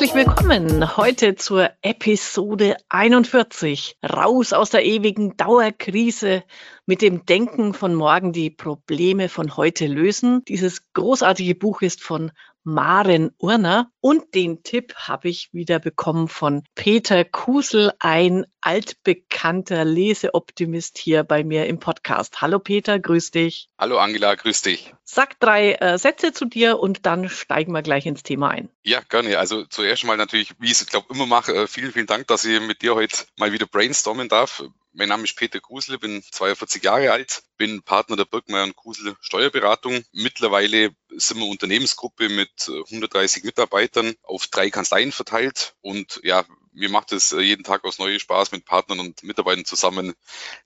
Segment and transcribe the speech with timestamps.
[0.00, 3.98] Herzlich willkommen heute zur Episode 41.
[4.02, 6.42] Raus aus der ewigen Dauerkrise
[6.86, 10.42] mit dem Denken von morgen die Probleme von heute lösen.
[10.46, 12.32] Dieses großartige Buch ist von
[12.64, 13.90] Maren Urner.
[14.02, 21.44] Und den Tipp habe ich wieder bekommen von Peter Kusel, ein altbekannter Leseoptimist hier bei
[21.44, 22.40] mir im Podcast.
[22.40, 23.68] Hallo Peter, grüß dich.
[23.78, 24.94] Hallo Angela, grüß dich.
[25.04, 28.70] Sag drei äh, Sätze zu dir und dann steigen wir gleich ins Thema ein.
[28.82, 29.38] Ja, gerne.
[29.38, 32.44] Also zuerst mal natürlich, wie ich es glaube immer mache, äh, vielen, vielen Dank, dass
[32.44, 34.62] ich mit dir heute mal wieder brainstormen darf.
[34.92, 39.14] Mein Name ist Peter Kusel, bin 42 Jahre alt, bin Partner der Birkmeier und Kusel
[39.20, 40.02] Steuerberatung.
[40.12, 43.89] Mittlerweile sind wir Unternehmensgruppe mit 130 Mitarbeitern
[44.22, 48.52] auf drei Kanzleien verteilt und ja, mir macht es äh, jeden Tag aus neue Spaß,
[48.52, 50.14] mit Partnern und Mitarbeitern zusammen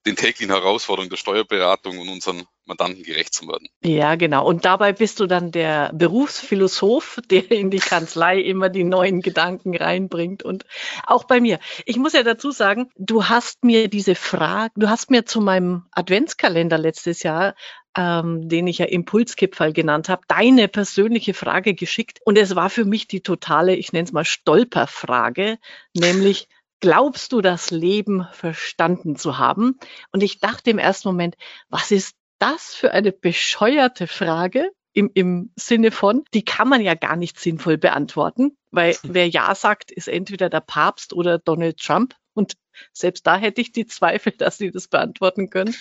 [0.07, 3.69] den täglichen Herausforderungen der Steuerberatung und unseren Mandanten gerecht zu werden.
[3.83, 4.47] Ja, genau.
[4.47, 9.77] Und dabei bist du dann der Berufsphilosoph, der in die Kanzlei immer die neuen Gedanken
[9.77, 10.43] reinbringt.
[10.43, 10.65] Und
[11.07, 11.59] auch bei mir.
[11.85, 15.87] Ich muss ja dazu sagen, du hast mir diese Frage, du hast mir zu meinem
[15.93, 17.55] Adventskalender letztes Jahr
[17.97, 22.21] ähm, den ich ja Impulskipferl genannt habe, deine persönliche Frage geschickt.
[22.25, 25.59] Und es war für mich die totale, ich nenne es mal Stolperfrage,
[25.95, 26.49] nämlich,
[26.81, 29.79] glaubst du das Leben verstanden zu haben?
[30.13, 31.37] Und ich dachte im ersten Moment,
[31.71, 34.71] was ist das für eine bescheuerte Frage?
[34.93, 39.55] Im, im Sinne von, die kann man ja gar nicht sinnvoll beantworten, weil wer Ja
[39.55, 42.15] sagt, ist entweder der Papst oder Donald Trump.
[42.35, 42.55] Und
[42.93, 45.75] selbst da hätte ich die Zweifel, dass sie das beantworten können.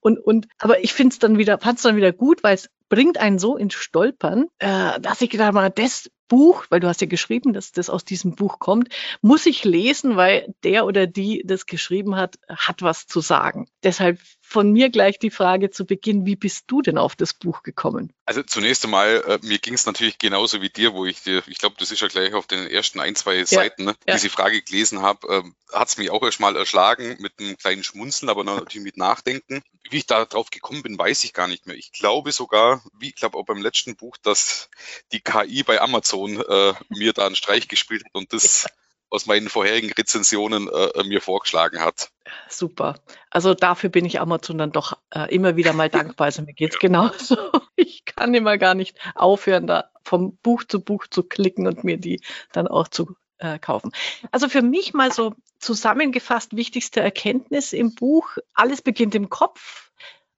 [0.00, 2.68] Und, und, aber ich finde es dann wieder, fand es dann wieder gut, weil es
[2.88, 7.00] bringt einen so ins Stolpern, äh, dass ich gedacht habe, das Buch, weil du hast
[7.00, 8.88] ja geschrieben, dass das aus diesem Buch kommt,
[9.20, 13.66] muss ich lesen, weil der oder die das geschrieben hat, hat was zu sagen.
[13.82, 14.20] Deshalb
[14.50, 18.12] von mir gleich die Frage zu Beginn, wie bist du denn auf das Buch gekommen?
[18.24, 21.58] Also zunächst einmal, äh, mir ging es natürlich genauso wie dir, wo ich dir, ich
[21.58, 24.14] glaube, das ist ja gleich auf den ersten ein, zwei ja, Seiten, ne, ja.
[24.14, 28.28] diese Frage gelesen habe, äh, hat es mich auch erstmal erschlagen mit einem kleinen Schmunzeln,
[28.28, 29.62] aber natürlich mit Nachdenken.
[29.88, 31.76] Wie ich da drauf gekommen bin, weiß ich gar nicht mehr.
[31.76, 34.68] Ich glaube sogar, wie ich glaube auch beim letzten Buch, dass
[35.12, 38.66] die KI bei Amazon äh, mir da einen Streich gespielt hat und das
[39.10, 42.10] aus meinen vorherigen Rezensionen äh, mir vorgeschlagen hat.
[42.48, 42.94] Super.
[43.30, 46.26] Also dafür bin ich Amazon dann doch äh, immer wieder mal dankbar.
[46.26, 46.88] Also mir geht's ja.
[46.88, 47.36] genauso.
[47.76, 51.96] Ich kann immer gar nicht aufhören, da vom Buch zu Buch zu klicken und mir
[51.96, 52.20] die
[52.52, 53.92] dann auch zu äh, kaufen.
[54.32, 58.36] Also für mich mal so zusammengefasst wichtigste Erkenntnis im Buch.
[58.54, 59.89] Alles beginnt im Kopf.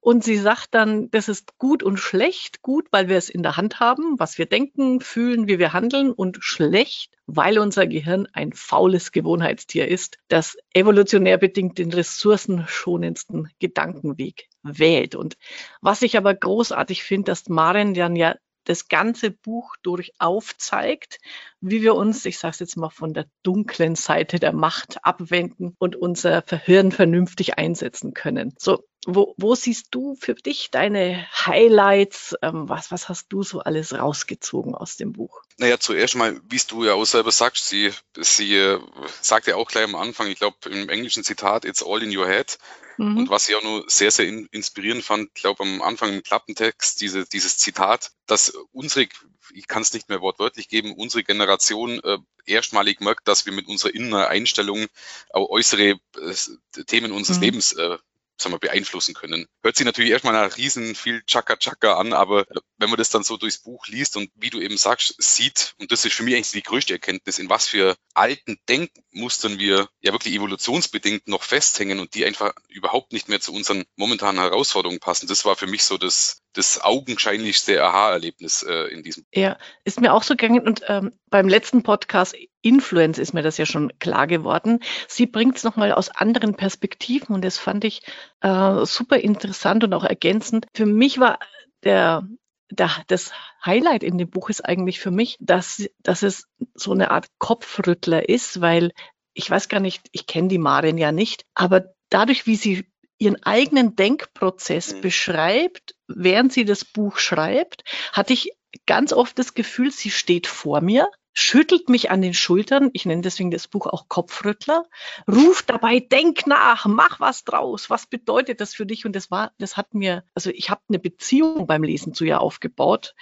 [0.03, 2.61] Und sie sagt dann, das ist gut und schlecht.
[2.61, 6.11] Gut, weil wir es in der Hand haben, was wir denken, fühlen, wie wir handeln.
[6.11, 14.49] Und schlecht, weil unser Gehirn ein faules Gewohnheitstier ist, das evolutionär bedingt den ressourcenschonendsten Gedankenweg
[14.61, 15.15] wählt.
[15.15, 15.37] Und
[15.79, 21.19] was ich aber großartig finde, dass Maren dann ja das ganze Buch durch aufzeigt,
[21.61, 25.75] wie wir uns, ich sage es jetzt mal, von der dunklen Seite der Macht abwenden
[25.79, 28.53] und unser Verhirn vernünftig einsetzen können.
[28.57, 32.35] So, wo, wo siehst du für dich deine Highlights?
[32.41, 35.41] Ähm, was, was hast du so alles rausgezogen aus dem Buch?
[35.57, 38.79] Naja, zuerst mal, wie du ja auch selber sagst, sie, sie äh,
[39.21, 42.27] sagt ja auch gleich am Anfang, ich glaube im englischen Zitat, it's all in your
[42.27, 42.57] head.
[42.97, 43.17] Mhm.
[43.17, 46.23] Und was ich auch nur sehr, sehr in, inspirierend fand, ich glaube am Anfang im
[46.23, 49.07] Klappentext, diese, dieses Zitat, dass unsere,
[49.53, 53.67] ich kann es nicht mehr wortwörtlich geben, unsere Generation äh, erstmalig merkt, dass wir mit
[53.67, 54.85] unserer inneren Einstellung
[55.31, 57.43] auch äußere äh, Themen unseres mhm.
[57.43, 57.97] Lebens äh,
[58.37, 59.47] sagen wir, beeinflussen können.
[59.63, 62.45] Hört sich natürlich erstmal nach riesen viel Chaka Chaka an, aber
[62.77, 65.91] wenn man das dann so durchs Buch liest und wie du eben sagst, sieht, und
[65.91, 70.11] das ist für mich eigentlich die größte Erkenntnis, in was für alten Denkmustern wir ja
[70.11, 75.27] wirklich evolutionsbedingt noch festhängen und die einfach überhaupt nicht mehr zu unseren momentanen Herausforderungen passen.
[75.27, 79.25] Das war für mich so das, das augenscheinlichste Aha-Erlebnis äh, in diesem.
[79.33, 83.57] Ja, ist mir auch so gegangen und ähm, beim letzten Podcast Influence ist mir das
[83.57, 84.79] ja schon klar geworden.
[85.07, 88.01] Sie bringt es nochmal aus anderen Perspektiven und das fand ich
[88.41, 90.67] äh, super interessant und auch ergänzend.
[90.73, 91.39] Für mich war
[91.83, 92.27] der,
[92.69, 93.31] der, das
[93.65, 98.29] Highlight in dem Buch ist eigentlich für mich, dass, dass es so eine Art Kopfrüttler
[98.29, 98.91] ist, weil
[99.33, 102.85] ich weiß gar nicht, ich kenne die Marin ja nicht, aber dadurch, wie sie
[103.23, 105.01] ihren eigenen Denkprozess mhm.
[105.01, 108.51] beschreibt, während sie das Buch schreibt, hatte ich
[108.85, 113.21] ganz oft das Gefühl, sie steht vor mir, schüttelt mich an den Schultern, ich nenne
[113.21, 114.85] deswegen das Buch auch Kopfrüttler,
[115.27, 119.05] ruft dabei, denk nach, mach was draus, was bedeutet das für dich?
[119.05, 122.39] Und das war, das hat mir, also ich habe eine Beziehung beim Lesen zu ihr
[122.39, 123.15] aufgebaut,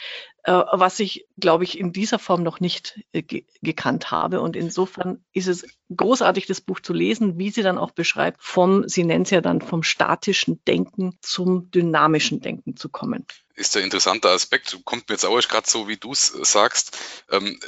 [0.44, 4.42] äh, was ich, glaube ich, in dieser Form noch nicht äh, ge gekannt habe.
[4.42, 5.66] Und insofern ist es
[5.96, 9.42] großartig, das Buch zu lesen, wie sie dann auch beschreibt, vom, sie nennt es ja
[9.42, 13.26] dann vom statischen Denken zum dynamischen Denken zu kommen.
[13.62, 14.78] Ist der interessante Aspekt.
[14.84, 16.98] Kommt mir jetzt auch gerade so, wie du es sagst.
[17.30, 17.60] Ähm,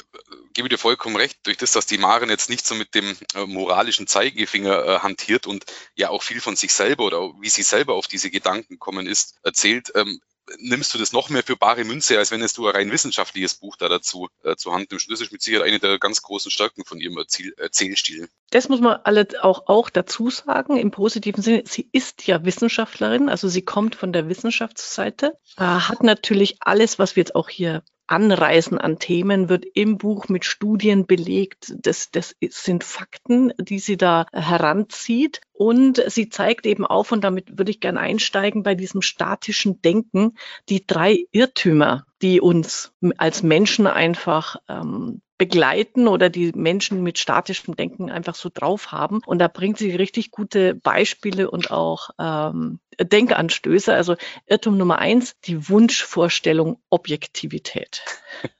[0.53, 3.45] gebe dir vollkommen recht, durch das, dass die Maren jetzt nicht so mit dem äh,
[3.45, 7.93] moralischen Zeigefinger äh, hantiert und ja auch viel von sich selber oder wie sie selber
[7.93, 10.19] auf diese Gedanken kommen ist, erzählt, ähm,
[10.59, 13.55] nimmst du das noch mehr für bare Münze, als wenn es du ein rein wissenschaftliches
[13.55, 15.09] Buch da dazu äh, zur Hand nimmst.
[15.09, 18.29] Das ist mit Sicherheit eine der ganz großen Stärken von ihrem Erzähl Erzählstil.
[18.49, 21.63] Das muss man alle auch, auch dazu sagen, im positiven Sinne.
[21.65, 27.15] Sie ist ja Wissenschaftlerin, also sie kommt von der Wissenschaftsseite, äh, hat natürlich alles, was
[27.15, 27.83] wir jetzt auch hier
[28.13, 31.73] Anreisen an Themen wird im Buch mit Studien belegt.
[31.79, 35.41] Das, das sind Fakten, die sie da heranzieht.
[35.51, 40.37] Und sie zeigt eben auf, und damit würde ich gerne einsteigen, bei diesem statischen Denken,
[40.69, 47.75] die drei Irrtümer, die uns als Menschen einfach ähm, begleiten oder die Menschen mit statischem
[47.75, 49.19] Denken einfach so drauf haben.
[49.25, 53.93] Und da bringt sie richtig gute Beispiele und auch ähm, Denkanstöße.
[53.93, 54.15] Also
[54.47, 58.03] Irrtum Nummer eins, die Wunschvorstellung Objektivität.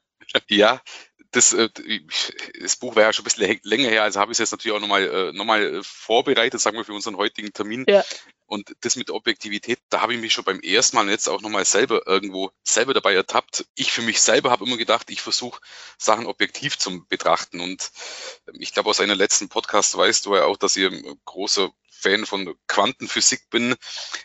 [0.48, 0.80] Ja,
[1.34, 1.68] das, äh,
[2.60, 4.76] das Buch war ja schon ein bisschen länger her, also habe ich es jetzt natürlich
[4.76, 7.84] auch nochmal äh, noch mal äh, vorbereitet, sagen wir, für unseren heutigen Termin.
[7.88, 8.04] Ja.
[8.46, 11.64] Und das mit Objektivität, da habe ich mich schon beim ersten Mal jetzt auch nochmal
[11.64, 13.66] selber irgendwo selber dabei ertappt.
[13.74, 15.60] Ich für mich selber habe immer gedacht, ich versuche
[15.98, 17.60] Sachen objektiv zu betrachten.
[17.60, 17.90] Und
[18.52, 21.70] ich glaube, aus einer letzten Podcast weißt du ja auch, dass ich ein großer
[22.04, 23.74] Fan von Quantenphysik bin.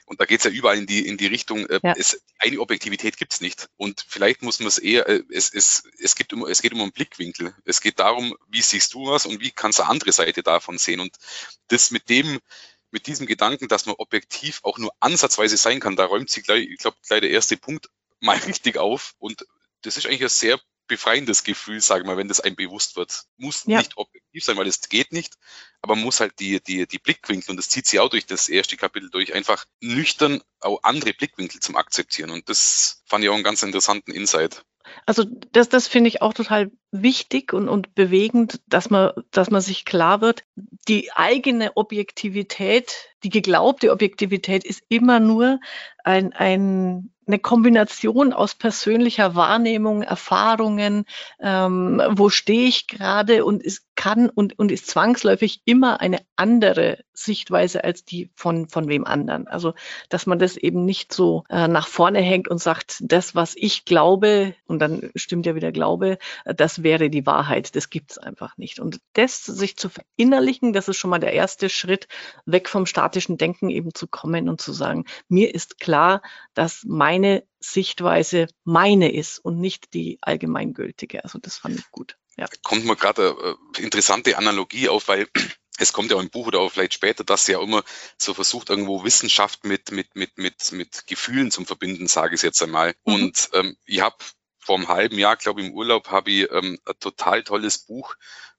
[0.06, 1.94] Und da geht es ja überall in die, in die Richtung, äh, ja.
[1.98, 3.70] es, eine Objektivität gibt es nicht.
[3.78, 6.82] Und vielleicht muss man es eher, äh, es, es, es, gibt um, es geht um
[6.82, 7.56] einen Blickwinkel.
[7.64, 10.78] Es geht darum, wie siehst du was und wie kannst du eine andere Seite davon
[10.78, 11.00] sehen.
[11.00, 11.16] Und
[11.70, 12.40] das mit dem,
[12.92, 16.68] mit diesem Gedanken, dass man objektiv auch nur ansatzweise sein kann, da räumt sie gleich,
[16.68, 17.90] ich glaube, gleich der erste Punkt
[18.20, 19.16] mal richtig auf.
[19.20, 19.46] Und
[19.84, 23.24] das ist eigentlich ein sehr befreiendes Gefühl, sage ich mal, wenn das einem bewusst wird.
[23.38, 23.78] Muss ja.
[23.78, 25.36] nicht objektiv sein, weil es geht nicht,
[25.82, 28.50] aber man muss halt die, die, die Blickwinkel, und das zieht sie auch durch das
[28.50, 32.32] erste Kapitel durch, einfach nüchtern auch andere Blickwinkel zum Akzeptieren.
[32.32, 34.66] Und das fand ich auch einen ganz interessanten Insight.
[35.06, 39.62] Also das, das finde ich auch total wichtig und, und bewegend, dass man, dass man
[39.62, 40.44] sich klar wird,
[40.88, 42.92] die eigene Objektivität,
[43.24, 45.60] die geglaubte Objektivität ist immer nur
[46.10, 51.06] ein, ein eine Kombination aus persönlicher Wahrnehmung, Erfahrungen,
[51.40, 57.00] ähm, wo stehe ich gerade und es kann und, und ist zwangsläufig immer eine andere
[57.14, 59.48] Sichtweise als die von, von wem anderen.
[59.48, 59.74] Also,
[60.08, 63.84] dass man das eben nicht so äh, nach vorne hängt und sagt, das, was ich
[63.84, 67.76] glaube, und dann stimmt ja wieder Glaube, das wäre die Wahrheit.
[67.76, 68.80] Das gibt's einfach nicht.
[68.80, 72.08] Und das sich zu verinnerlichen, das ist schon mal der erste Schritt,
[72.46, 75.99] weg vom statischen Denken eben zu kommen und zu sagen, mir ist klar,
[76.54, 81.24] dass meine Sichtweise meine ist und nicht die allgemeingültige.
[81.24, 82.18] Also das fand ich gut.
[82.38, 82.48] Ja.
[82.64, 85.28] Kommt mir gerade eine äh, interessante Analogie auf, weil
[85.78, 87.84] es kommt ja auch im Buch oder auch vielleicht später, dass sie ja immer
[88.18, 92.62] so versucht, irgendwo Wissenschaft mit, mit, mit, mit, mit Gefühlen zu verbinden, sage ich jetzt
[92.64, 92.96] einmal.
[93.06, 93.14] Mhm.
[93.14, 94.16] Und ähm, ich habe
[94.70, 98.14] vor einem halben Jahr, glaube ich, im Urlaub, habe ich ähm, ein total tolles Buch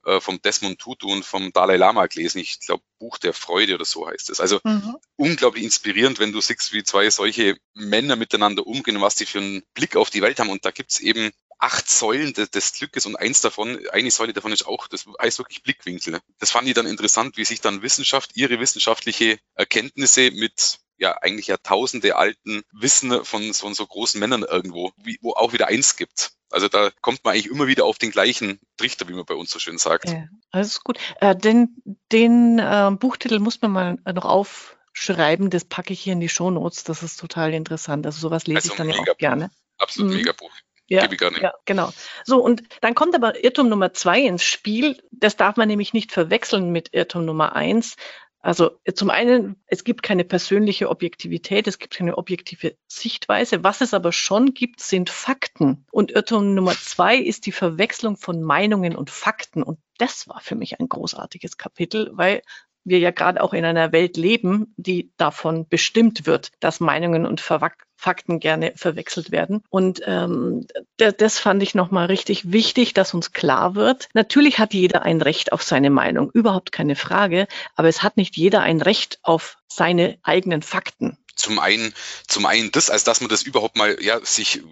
[0.05, 2.41] äh, vom Desmond Tutu und vom Dalai Lama gelesen.
[2.41, 4.41] Ich glaube, Buch der Freude oder so heißt es.
[4.41, 4.97] Also mhm.
[5.15, 9.39] unglaublich inspirierend, wenn du siehst, wie zwei solche Männer miteinander umgehen und was die für
[9.39, 10.51] einen Blick auf die Welt haben.
[10.51, 11.31] Und da gibt's eben
[11.61, 15.39] acht Säulen des, des, Glückes und eins davon, eine Säule davon ist auch, das heißt
[15.39, 16.19] wirklich Blickwinkel.
[16.41, 21.49] Das fand ich dann interessant, wie sich dann Wissenschaft, ihre wissenschaftliche Erkenntnisse mit ja eigentlich
[21.49, 26.33] Jahrtausende alten Wissen von, von so großen Männern irgendwo, wie, wo auch wieder eins gibt.
[26.51, 29.51] Also da kommt man eigentlich immer wieder auf den gleichen Trichter, wie man bei uns
[29.51, 30.11] so schön sagt.
[30.11, 30.99] Ja, alles gut.
[31.21, 36.21] Äh, den den äh, Buchtitel muss man mal noch aufschreiben, das packe ich hier in
[36.21, 36.85] die Shownotes.
[36.85, 38.05] Das ist total interessant.
[38.05, 39.51] Also sowas lese also ich dann ja auch gerne.
[39.79, 40.19] Absolut mhm.
[40.19, 40.53] mega Buch.
[40.89, 41.09] Ja,
[41.41, 41.93] ja, genau.
[42.25, 45.01] So, und dann kommt aber Irrtum Nummer zwei ins Spiel.
[45.13, 47.95] Das darf man nämlich nicht verwechseln mit Irrtum Nummer eins.
[48.43, 53.63] Also zum einen, es gibt keine persönliche Objektivität, es gibt keine objektive Sichtweise.
[53.65, 55.85] Was es aber schon gibt, sind Fakten.
[55.91, 59.63] Und Irrtum Nummer zwei ist die Verwechslung von Meinungen und Fakten.
[59.63, 62.41] Und das war für mich ein großartiges Kapitel, weil
[62.85, 67.41] wir ja gerade auch in einer Welt leben, die davon bestimmt wird, dass Meinungen und
[67.41, 69.63] Fakten gerne verwechselt werden.
[69.69, 74.09] Und ähm, das fand ich nochmal richtig wichtig, dass uns klar wird.
[74.15, 77.47] Natürlich hat jeder ein Recht auf seine Meinung, überhaupt keine Frage,
[77.77, 81.95] aber es hat nicht jeder ein Recht auf seine eigenen Fakten zum einen,
[82.29, 84.63] zum einen das, als dass man das überhaupt mal ja, sich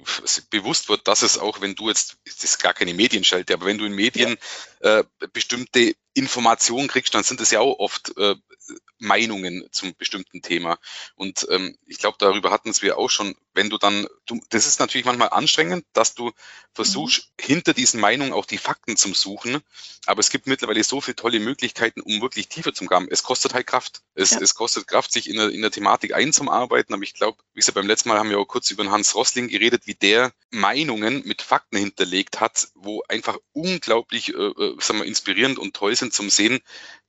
[0.50, 3.78] bewusst wird, dass es auch, wenn du jetzt, das ist gar keine Medienschelte, aber wenn
[3.78, 4.36] du in Medien
[4.82, 5.00] ja.
[5.00, 8.34] äh, bestimmte Informationen kriegst, dann sind es ja auch oft äh,
[8.98, 10.78] Meinungen zum bestimmten Thema.
[11.14, 14.80] Und ähm, ich glaube, darüber hatten wir auch schon, wenn du dann, du, das ist
[14.80, 16.32] natürlich manchmal anstrengend, dass du
[16.72, 17.44] versuchst, mhm.
[17.44, 19.60] hinter diesen Meinungen auch die Fakten zu suchen.
[20.06, 23.08] Aber es gibt mittlerweile so viele tolle Möglichkeiten, um wirklich tiefer zu kommen.
[23.10, 24.02] Es kostet halt Kraft.
[24.14, 24.40] Es, ja.
[24.40, 26.94] es kostet Kraft, sich in der, in der Thematik einzuarbeiten.
[26.94, 29.14] Aber ich glaube, wie gesagt, beim letzten Mal haben wir auch kurz über den Hans
[29.14, 35.00] Rossling geredet, wie der Meinungen mit Fakten hinterlegt hat, wo einfach unglaublich äh, äh sagen
[35.00, 36.60] wir, inspirierend und toll sind zum Sehen,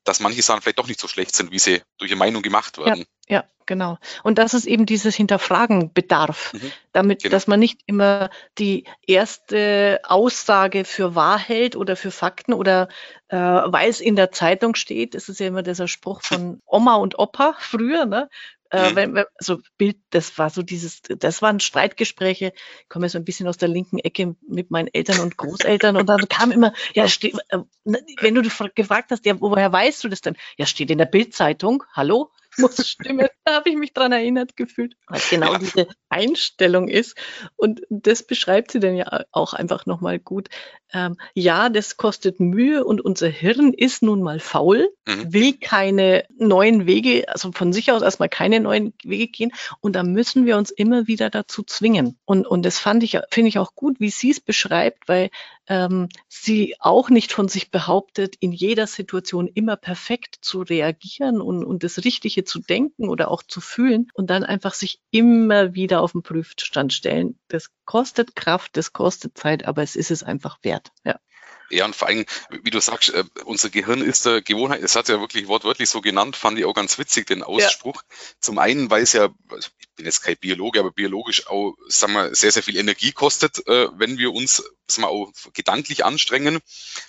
[0.03, 2.77] dass manche Sachen vielleicht doch nicht so schlecht sind, wie sie durch die Meinung gemacht
[2.77, 3.06] werden.
[3.27, 3.98] Ja, ja genau.
[4.24, 7.32] Und dass es eben dieses Hinterfragen bedarf, mhm, damit, genau.
[7.32, 12.89] dass man nicht immer die erste Aussage für wahr hält oder für Fakten oder
[13.29, 15.13] äh, weil es in der Zeitung steht.
[15.13, 18.29] Das ist ja immer dieser Spruch von Oma und Opa früher, ne?
[18.71, 18.95] Äh, mhm.
[18.95, 23.25] wenn, wenn, so Bild, das war so dieses, das waren Streitgespräche, ich komme so ein
[23.25, 27.07] bisschen aus der linken Ecke mit meinen Eltern und Großeltern und dann kam immer, ja,
[27.07, 30.35] steht, äh, wenn du gefragt hast, ja, woher weißt du das denn?
[30.57, 32.31] Ja, steht in der Bildzeitung, hallo?
[32.59, 33.27] Muss stimmen.
[33.45, 35.57] Da habe ich mich dran erinnert gefühlt, weil genau ja.
[35.57, 37.17] diese Einstellung ist.
[37.55, 40.49] Und das beschreibt sie dann ja auch einfach nochmal gut.
[40.93, 45.33] Ähm, ja, das kostet Mühe und unser Hirn ist nun mal faul, mhm.
[45.33, 49.51] will keine neuen Wege, also von sich aus erstmal keine neuen Wege gehen.
[49.81, 52.19] Und da müssen wir uns immer wieder dazu zwingen.
[52.25, 55.29] Und, und das fand ich, finde ich auch gut, wie sie es beschreibt, weil
[55.69, 61.63] ähm, sie auch nicht von sich behauptet, in jeder Situation immer perfekt zu reagieren und,
[61.63, 66.01] und das Richtige zu denken oder auch zu fühlen und dann einfach sich immer wieder
[66.01, 67.39] auf den Prüfstand stellen.
[67.47, 70.91] Das kostet Kraft, das kostet Zeit, aber es ist es einfach wert.
[71.05, 71.19] Ja.
[71.69, 72.25] Ja, und vor allem,
[72.63, 76.01] wie du sagst, äh, unser Gehirn ist der Gewohnheit, es hat ja wirklich wortwörtlich so
[76.01, 78.01] genannt, fand ich auch ganz witzig, den Ausspruch.
[78.01, 78.15] Ja.
[78.39, 82.13] Zum einen, weil es ja, also ich bin jetzt kein Biologe, aber biologisch auch, sagen
[82.13, 86.59] wir, sehr, sehr viel Energie kostet, äh, wenn wir uns, sagen wir, auch gedanklich anstrengen.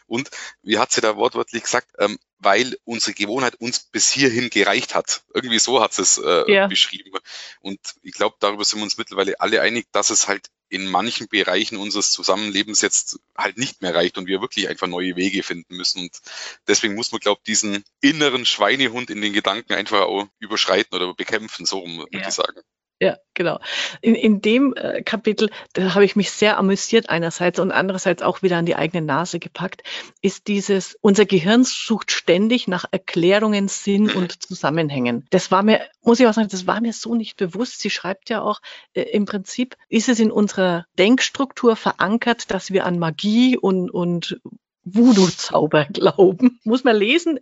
[0.06, 0.30] Und
[0.62, 5.22] wie hat sie da wortwörtlich gesagt, ähm, weil unsere Gewohnheit uns bis hierhin gereicht hat.
[5.34, 6.66] Irgendwie so hat sie es äh, ja.
[6.66, 7.12] beschrieben.
[7.60, 11.28] Und ich glaube, darüber sind wir uns mittlerweile alle einig, dass es halt in manchen
[11.28, 15.76] Bereichen unseres Zusammenlebens jetzt halt nicht mehr reicht und wir wirklich einfach neue Wege finden
[15.76, 16.00] müssen.
[16.00, 16.20] Und
[16.66, 21.14] deswegen muss man, glaube ich, diesen inneren Schweinehund in den Gedanken einfach auch überschreiten oder
[21.14, 22.60] bekämpfen, so rum, würde ich sagen.
[23.02, 23.58] Ja, genau.
[24.02, 28.42] In, in dem äh, Kapitel, da habe ich mich sehr amüsiert einerseits und andererseits auch
[28.42, 29.82] wieder an die eigene Nase gepackt,
[30.20, 34.16] ist dieses, unser Gehirn sucht ständig nach Erklärungen, Sinn mhm.
[34.16, 35.24] und Zusammenhängen.
[35.30, 37.80] Das war mir, muss ich auch sagen, das war mir so nicht bewusst.
[37.80, 38.60] Sie schreibt ja auch,
[38.92, 44.38] äh, im Prinzip ist es in unserer Denkstruktur verankert, dass wir an Magie und, und
[44.84, 46.60] Voodoo-Zauber glauben.
[46.64, 47.40] Muss man lesen,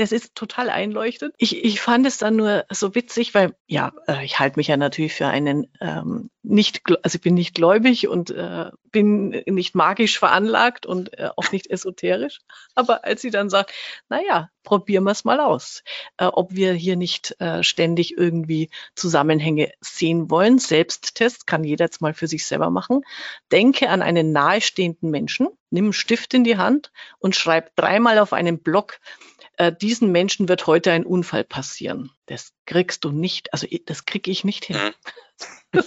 [0.00, 1.34] das ist total einleuchtend.
[1.36, 4.76] Ich, ich fand es dann nur so witzig, weil ja, äh, ich halte mich ja
[4.76, 10.18] natürlich für einen ähm, nicht, also ich bin nicht gläubig und äh, bin nicht magisch
[10.18, 12.40] veranlagt und äh, auch nicht esoterisch.
[12.74, 13.72] Aber als sie dann sagt,
[14.08, 15.82] na ja, probieren wir es mal aus,
[16.16, 20.58] äh, ob wir hier nicht äh, ständig irgendwie Zusammenhänge sehen wollen.
[20.58, 23.02] Selbsttest kann jeder jetzt mal für sich selber machen.
[23.52, 28.32] Denke an einen nahestehenden Menschen, nimm einen Stift in die Hand und schreib dreimal auf
[28.32, 28.98] einen Block
[29.60, 32.10] äh, diesen Menschen wird heute ein Unfall passieren.
[32.24, 34.78] Das kriegst du nicht, also das kriege ich nicht hin.
[34.78, 34.94] Mhm.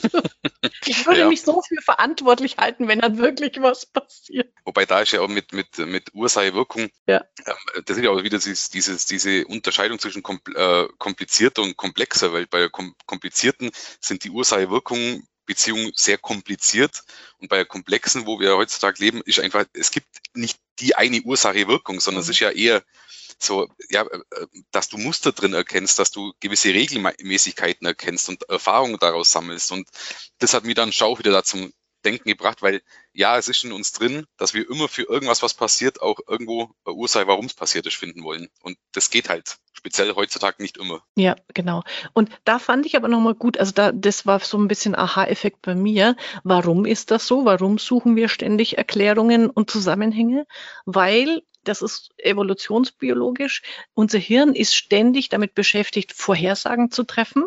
[0.85, 1.27] ich würde ja.
[1.27, 4.53] mich so viel verantwortlich halten, wenn dann wirklich was passiert.
[4.63, 7.23] Wobei da ist ja auch mit, mit, mit Ursache-Wirkung, ja.
[7.47, 10.23] ähm, das ist ja auch wieder dieses, dieses, diese Unterscheidung zwischen
[10.55, 17.03] äh, komplizierter und komplexer, weil bei kom komplizierten sind die Ursache-Wirkungen Beziehung sehr kompliziert
[17.39, 21.21] und bei der komplexen, wo wir heutzutage leben, ist einfach, es gibt nicht die eine
[21.21, 22.29] Ursache-Wirkung, sondern mhm.
[22.29, 22.83] es ist ja eher
[23.41, 28.97] so, ja, äh, dass du Muster drin erkennst, dass du gewisse Regelmäßigkeiten erkennst und Erfahrungen
[28.99, 29.71] daraus sammelst.
[29.71, 29.87] Und
[30.39, 31.71] das hat mir dann Schau wieder dazu
[32.03, 32.81] Denken gebracht, weil
[33.13, 36.69] ja, es ist in uns drin, dass wir immer für irgendwas, was passiert, auch irgendwo
[36.85, 38.49] eine Ursache, warum es passiert ist, finden wollen.
[38.61, 41.03] Und das geht halt speziell heutzutage nicht immer.
[41.15, 41.83] Ja, genau.
[42.13, 45.61] Und da fand ich aber nochmal gut, also da, das war so ein bisschen Aha-Effekt
[45.61, 46.15] bei mir.
[46.43, 47.45] Warum ist das so?
[47.45, 50.45] Warum suchen wir ständig Erklärungen und Zusammenhänge?
[50.85, 53.61] Weil das ist evolutionsbiologisch.
[53.93, 57.45] Unser Hirn ist ständig damit beschäftigt, Vorhersagen zu treffen,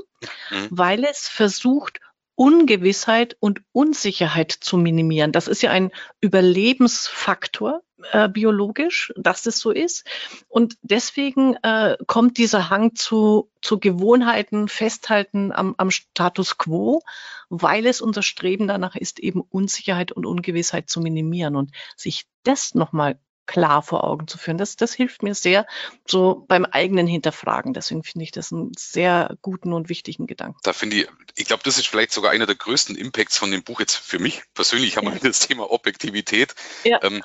[0.50, 0.68] mhm.
[0.70, 2.00] weil es versucht,
[2.37, 5.32] Ungewissheit und Unsicherheit zu minimieren.
[5.32, 7.82] Das ist ja ein Überlebensfaktor
[8.12, 10.06] äh, biologisch, dass das so ist.
[10.49, 17.02] Und deswegen äh, kommt dieser Hang zu, zu Gewohnheiten, Festhalten am, am Status quo,
[17.49, 22.75] weil es unser Streben danach ist, eben Unsicherheit und Ungewissheit zu minimieren und sich das
[22.75, 24.59] nochmal klar vor Augen zu führen.
[24.59, 25.67] Das, das hilft mir sehr
[26.07, 27.73] so beim eigenen Hinterfragen.
[27.73, 30.59] Deswegen finde ich das einen sehr guten und wichtigen Gedanken.
[30.62, 33.62] Da finde ich, ich glaube, das ist vielleicht sogar einer der größten Impacts von dem
[33.62, 34.97] Buch jetzt für mich persönlich.
[34.97, 35.21] Haben wir ja.
[35.23, 36.55] das Thema Objektivität.
[36.85, 37.03] Ja.
[37.03, 37.23] Ähm,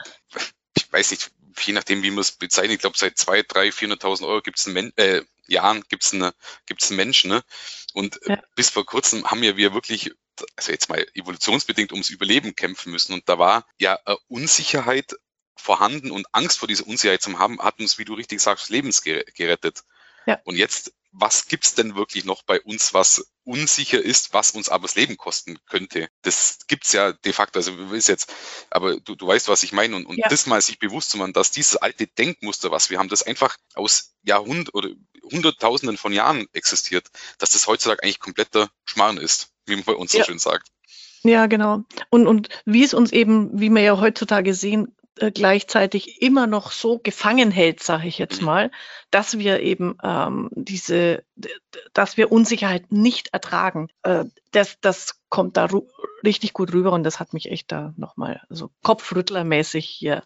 [0.75, 4.25] ich weiß nicht, je nachdem, wie man es bezeichnet, ich glaube, seit zwei, drei, 400.000
[4.25, 6.34] Euro gibt es einen, äh, Jahren gibt es eine,
[6.66, 7.30] gibt's einen Menschen.
[7.30, 7.44] Ne?
[7.94, 8.42] Und ja.
[8.56, 10.12] bis vor kurzem haben ja wir wirklich,
[10.56, 13.13] also jetzt mal evolutionsbedingt ums Überleben kämpfen müssen.
[13.13, 15.16] Und da war ja Unsicherheit
[15.62, 19.01] vorhanden und Angst vor dieser Unsicherheit zu haben, hat uns, wie du richtig sagst, Lebens
[19.01, 19.84] gerettet.
[20.25, 20.39] Ja.
[20.44, 24.84] Und jetzt, was gibt's denn wirklich noch bei uns, was unsicher ist, was uns aber
[24.84, 26.10] das Leben kosten könnte?
[26.22, 28.34] Das gibt's ja de facto, also ist jetzt,
[28.70, 29.96] aber du, du weißt, was ich meine.
[29.96, 30.27] Und, und ja.
[30.30, 33.58] das mal sich bewusst zu machen, dass dieses alte Denkmuster, was wir haben, das einfach
[33.74, 34.89] aus Jahrhundert oder
[35.24, 40.13] Hunderttausenden von Jahren existiert, dass das heutzutage eigentlich kompletter Schmarrn ist, wie man bei uns
[40.13, 40.20] ja.
[40.20, 40.68] so schön sagt.
[41.24, 41.84] Ja, genau.
[42.10, 46.72] Und, und wie es uns eben, wie wir ja heutzutage sehen, äh, gleichzeitig immer noch
[46.72, 48.46] so gefangen hält, sage ich jetzt mhm.
[48.46, 48.72] mal,
[49.10, 51.24] dass wir eben ähm, diese,
[51.94, 53.89] dass wir Unsicherheit nicht ertragen.
[54.03, 55.68] Äh, das, das kommt da
[56.24, 60.24] richtig gut rüber und das hat mich echt da nochmal so Kopfrüttlermäßig hier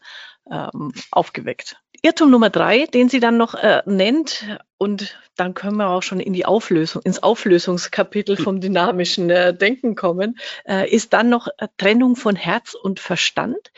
[0.51, 1.77] ähm, aufgeweckt.
[2.01, 4.45] Irrtum Nummer drei, den sie dann noch äh, nennt,
[4.77, 9.95] und dann können wir auch schon in die Auflösung, ins Auflösungskapitel vom dynamischen äh, Denken
[9.95, 10.37] kommen,
[10.67, 13.71] äh, ist dann noch äh, Trennung von Herz und Verstand.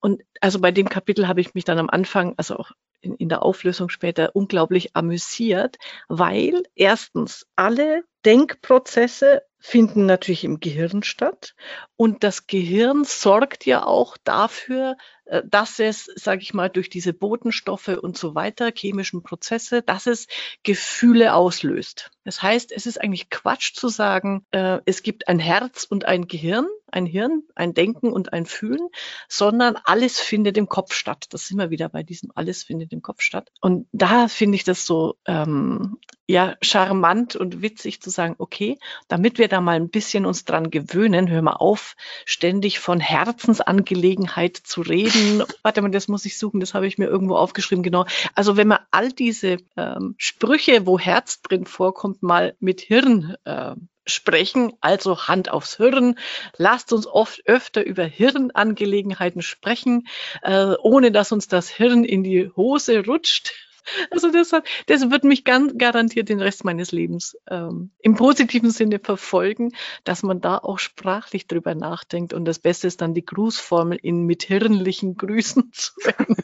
[0.00, 3.28] Und also bei dem Kapitel habe ich mich dann am Anfang, also auch in, in
[3.28, 5.76] der Auflösung später, unglaublich amüsiert,
[6.08, 11.54] weil erstens alle Denkprozesse finden natürlich im Gehirn statt.
[11.96, 17.12] Und das Gehirn sorgt ja auch dafür, äh, dass es, sage ich mal, durch diese
[17.12, 20.26] Botenstoffe und so weiter, chemischen Prozesse, dass es
[20.62, 22.10] Gefühle auslöst.
[22.28, 26.28] Das heißt, es ist eigentlich Quatsch zu sagen, äh, es gibt ein Herz und ein
[26.28, 28.88] Gehirn, ein Hirn, ein Denken und ein Fühlen,
[29.28, 31.24] sondern alles findet im Kopf statt.
[31.30, 33.50] Das sind wir wieder bei diesem alles findet im Kopf statt.
[33.62, 39.38] Und da finde ich das so ähm, ja charmant und witzig zu sagen, okay, damit
[39.38, 44.82] wir da mal ein bisschen uns dran gewöhnen, hör mal auf, ständig von Herzensangelegenheit zu
[44.82, 45.42] reden.
[45.62, 48.04] Warte mal, das muss ich suchen, das habe ich mir irgendwo aufgeschrieben, genau.
[48.34, 53.74] Also wenn man all diese ähm, Sprüche, wo Herz drin vorkommt, mal mit Hirn äh,
[54.06, 56.18] sprechen, also Hand aufs Hirn.
[56.56, 60.08] Lasst uns oft öfter über Hirnangelegenheiten sprechen,
[60.42, 63.52] äh, ohne dass uns das Hirn in die Hose rutscht.
[64.10, 68.70] Also das, hat, das wird mich ganz garantiert den Rest meines Lebens ähm, im positiven
[68.70, 69.72] Sinne verfolgen,
[70.04, 72.34] dass man da auch sprachlich drüber nachdenkt.
[72.34, 76.36] Und das Beste ist dann die Grußformel in mit hirnlichen Grüßen zu wenden.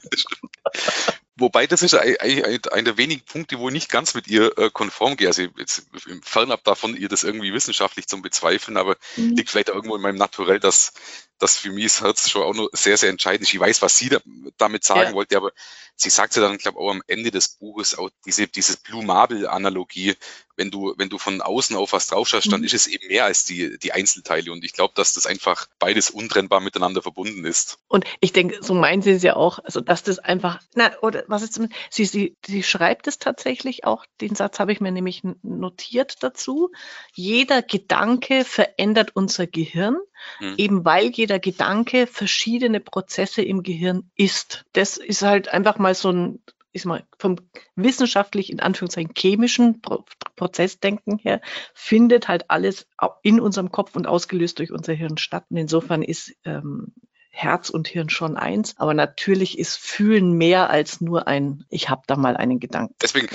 [1.36, 4.70] Wobei das ist eigentlich einer der wenigen Punkte, wo ich nicht ganz mit ihr äh,
[4.70, 5.26] konform gehe.
[5.26, 5.88] Also jetzt
[6.22, 9.34] fernab davon, ihr das irgendwie wissenschaftlich zu bezweifeln, aber mhm.
[9.34, 10.92] liegt vielleicht irgendwo in meinem Naturell, dass
[11.38, 13.54] das für mich das Herz schon auch noch sehr, sehr entscheidend ist.
[13.54, 14.18] Ich weiß, was sie da,
[14.56, 15.12] damit sagen ja.
[15.12, 15.52] wollte, aber
[15.96, 19.48] sie sagt ja dann, glaube auch am Ende des Buches auch diese, dieses Blue Marble
[19.50, 20.14] Analogie.
[20.56, 22.50] Wenn du, wenn du von außen auf was draufschaust, mhm.
[22.52, 24.52] dann ist es eben mehr als die, die Einzelteile.
[24.52, 27.78] Und ich glaube, dass das einfach beides untrennbar miteinander verbunden ist.
[27.88, 31.24] Und ich denke, so meinen sie es ja auch, also dass das einfach, na, oder
[31.26, 35.22] was ist, sie, sie, sie schreibt es tatsächlich auch, den Satz habe ich mir nämlich
[35.42, 36.70] notiert dazu.
[37.14, 39.96] Jeder Gedanke verändert unser Gehirn,
[40.40, 40.54] mhm.
[40.56, 44.64] eben weil jeder Gedanke verschiedene Prozesse im Gehirn ist.
[44.72, 46.40] Das ist halt einfach mal so ein,
[46.72, 47.36] ist mal vom
[47.76, 50.04] wissenschaftlich in Anführungszeichen chemischen Pro
[50.36, 51.40] Prozessdenken her,
[51.74, 52.88] findet halt alles
[53.22, 55.44] in unserem Kopf und ausgelöst durch unser Hirn statt.
[55.50, 56.92] Und insofern ist ähm,
[57.34, 58.74] Herz und Hirn schon eins.
[58.78, 62.94] Aber natürlich ist Fühlen mehr als nur ein, ich habe da mal einen Gedanken.
[63.02, 63.28] Deswegen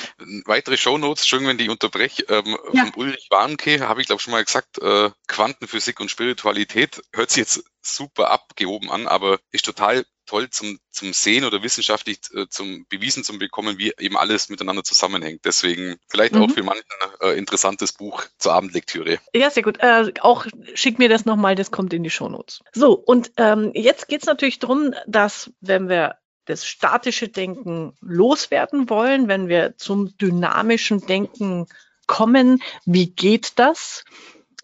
[0.45, 2.23] weitere Shownotes, schön, wenn ich unterbreche.
[2.29, 2.85] Ähm, ja.
[2.85, 7.39] Von Ulrich Warnke habe ich, glaube schon mal gesagt, äh, Quantenphysik und Spiritualität hört sich
[7.39, 12.85] jetzt super abgehoben an, aber ist total toll zum, zum Sehen oder wissenschaftlich äh, zum
[12.87, 15.43] bewiesen zu bekommen, wie eben alles miteinander zusammenhängt.
[15.43, 16.43] Deswegen vielleicht mhm.
[16.43, 16.85] auch für manchen
[17.21, 19.17] äh, interessantes Buch zur Abendlektüre.
[19.33, 19.79] Ja, sehr gut.
[19.79, 22.61] Äh, auch schick mir das nochmal, das kommt in die Shownotes.
[22.73, 28.89] So, und ähm, jetzt geht es natürlich darum, dass wenn wir das statische Denken loswerden
[28.89, 31.67] wollen, wenn wir zum dynamischen Denken
[32.05, 34.03] kommen, wie geht das?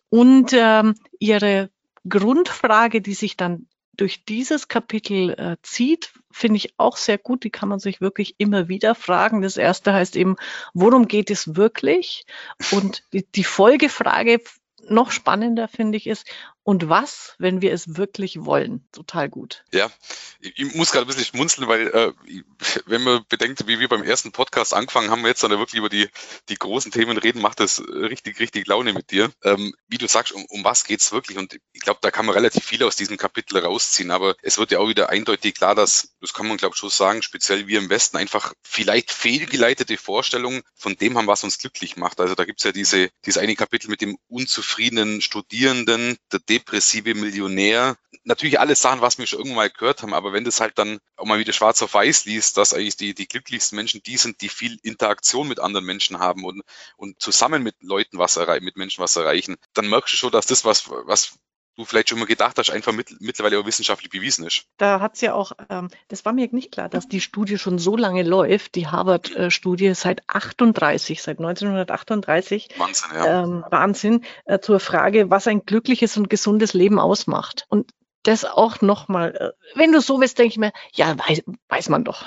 [0.10, 1.70] Und ähm, ihre
[2.08, 7.44] Grundfrage, die sich dann durch dieses Kapitel äh, zieht, finde ich auch sehr gut.
[7.44, 9.42] Die kann man sich wirklich immer wieder fragen.
[9.42, 10.36] Das erste heißt eben,
[10.74, 12.26] worum geht es wirklich?
[12.72, 14.42] Und die, die Folgefrage
[14.88, 16.28] noch spannender finde ich ist,
[16.66, 18.88] und was, wenn wir es wirklich wollen?
[18.92, 19.64] Total gut.
[19.72, 19.92] Ja,
[20.40, 22.12] ich muss gerade ein bisschen schmunzeln, weil äh,
[22.88, 26.10] wenn man bedenkt, wie wir beim ersten Podcast angefangen haben, jetzt dann wirklich über die,
[26.50, 29.32] die großen Themen reden, macht das richtig, richtig Laune mit dir.
[29.44, 31.38] Ähm, wie du sagst, um, um was geht's wirklich?
[31.38, 34.72] Und ich glaube, da kann man relativ viel aus diesem Kapitel rausziehen, aber es wird
[34.72, 37.78] ja auch wieder eindeutig klar, dass, das kann man glaube ich schon sagen, speziell wir
[37.78, 42.20] im Westen einfach vielleicht fehlgeleitete Vorstellungen von dem haben, was uns glücklich macht.
[42.20, 47.98] Also da gibt's ja diese, diese eine Kapitel mit dem unzufriedenen Studierenden, der depressive Millionär.
[48.24, 51.00] Natürlich alles Sachen, was wir schon irgendwann mal gehört haben, aber wenn das halt dann
[51.16, 54.42] auch mal wieder schwarz auf weiß liest, dass eigentlich die, die glücklichsten Menschen die sind,
[54.42, 56.64] die viel Interaktion mit anderen Menschen haben und,
[56.98, 60.48] und zusammen mit Leuten was erreichen, mit Menschen was erreichen, dann merkst du schon, dass
[60.48, 61.38] das was, was
[61.76, 64.66] du vielleicht schon mal gedacht hast, einfach mit, mittlerweile auch wissenschaftlich bewiesen ist.
[64.78, 67.80] Da hat es ja auch, ähm, das war mir nicht klar, dass die Studie schon
[67.80, 72.70] so lange läuft, die Harvard-Studie seit 38, seit 1938.
[72.78, 73.44] Wahnsinn, ja.
[73.44, 77.66] Ähm, Wahnsinn, äh, zur Frage, was ein glückliches und gesundes Leben ausmacht.
[77.70, 77.92] Und
[78.24, 82.04] das auch nochmal, äh, wenn du so willst, denke ich mir, ja, weiß, weiß man
[82.04, 82.26] doch.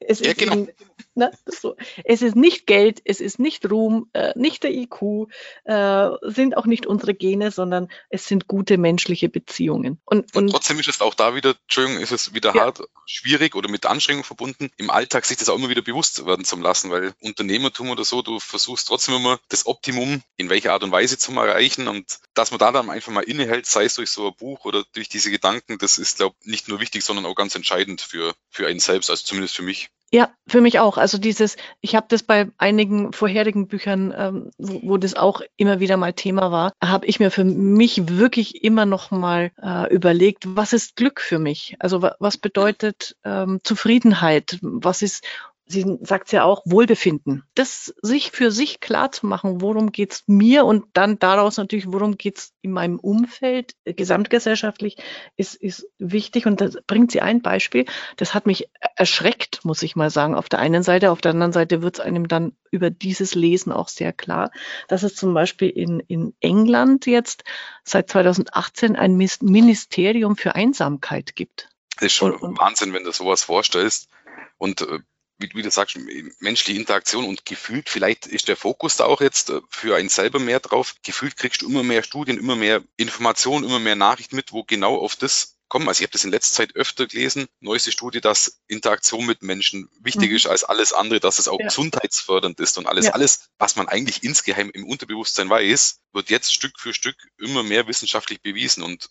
[0.00, 0.54] Es ja, ist genau.
[0.54, 0.68] Eben,
[1.14, 1.76] ne, so.
[2.04, 5.28] Es ist nicht Geld, es ist nicht Ruhm, äh, nicht der IQ,
[5.64, 10.00] äh, sind auch nicht unsere Gene, sondern es sind gute menschliche Beziehungen.
[10.04, 12.62] Und, und, und trotzdem ist es auch da wieder, Entschuldigung, ist es wieder ja.
[12.62, 16.44] hart, schwierig oder mit Anstrengungen verbunden, im Alltag sich das auch immer wieder bewusst werden
[16.44, 20.82] zu lassen, weil Unternehmertum oder so, du versuchst trotzdem immer das Optimum in welcher Art
[20.82, 24.10] und Weise zu erreichen und dass man da dann einfach mal innehält, sei es durch
[24.10, 27.26] so ein Buch oder durch diese Gedanken, das ist, glaube ich, nicht nur wichtig, sondern
[27.26, 29.90] auch ganz entscheidend für, für einen selbst, also zumindest für mich.
[30.10, 30.96] Ja, für mich auch.
[30.96, 35.80] Also dieses, ich habe das bei einigen vorherigen Büchern, ähm, wo, wo, das auch immer
[35.80, 40.56] wieder mal Thema war, habe ich mir für mich wirklich immer noch mal äh, überlegt,
[40.56, 41.76] was ist Glück für mich?
[41.78, 44.58] Also was bedeutet ähm, Zufriedenheit?
[44.62, 45.24] Was ist
[45.68, 47.44] sie sagt ja auch, Wohlbefinden.
[47.54, 52.16] Das sich für sich klar zu machen, worum geht's mir und dann daraus natürlich, worum
[52.16, 54.96] geht's in meinem Umfeld, äh, gesamtgesellschaftlich,
[55.36, 56.46] ist, ist wichtig.
[56.46, 57.84] Und da bringt sie ein Beispiel,
[58.16, 61.10] das hat mich erschreckt, muss ich mal sagen, auf der einen Seite.
[61.10, 64.50] Auf der anderen Seite wird es einem dann über dieses Lesen auch sehr klar,
[64.88, 67.44] dass es zum Beispiel in, in England jetzt
[67.84, 71.68] seit 2018 ein Ministerium für Einsamkeit gibt.
[71.96, 74.08] Das ist schon und, Wahnsinn, wenn du sowas vorstellst.
[74.56, 75.00] Und äh,
[75.38, 75.98] wie, wie du sagst,
[76.40, 80.38] menschliche Interaktion und gefühlt, vielleicht ist der Fokus da auch jetzt äh, für einen selber
[80.38, 80.96] mehr drauf.
[81.02, 84.96] Gefühlt kriegst du immer mehr Studien, immer mehr Informationen, immer mehr Nachrichten mit, wo genau
[84.96, 85.88] auf das kommen.
[85.88, 89.88] Also ich habe das in letzter Zeit öfter gelesen, neueste Studie, dass Interaktion mit Menschen
[90.00, 90.36] wichtiger mhm.
[90.36, 91.66] ist als alles andere, dass es auch ja.
[91.66, 93.12] gesundheitsfördernd ist und alles, ja.
[93.12, 97.86] alles, was man eigentlich insgeheim im Unterbewusstsein weiß, wird jetzt Stück für Stück immer mehr
[97.86, 98.82] wissenschaftlich bewiesen.
[98.82, 99.10] Und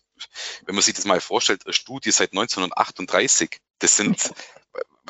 [0.66, 4.32] wenn man sich das mal vorstellt, eine Studie seit 1938, das sind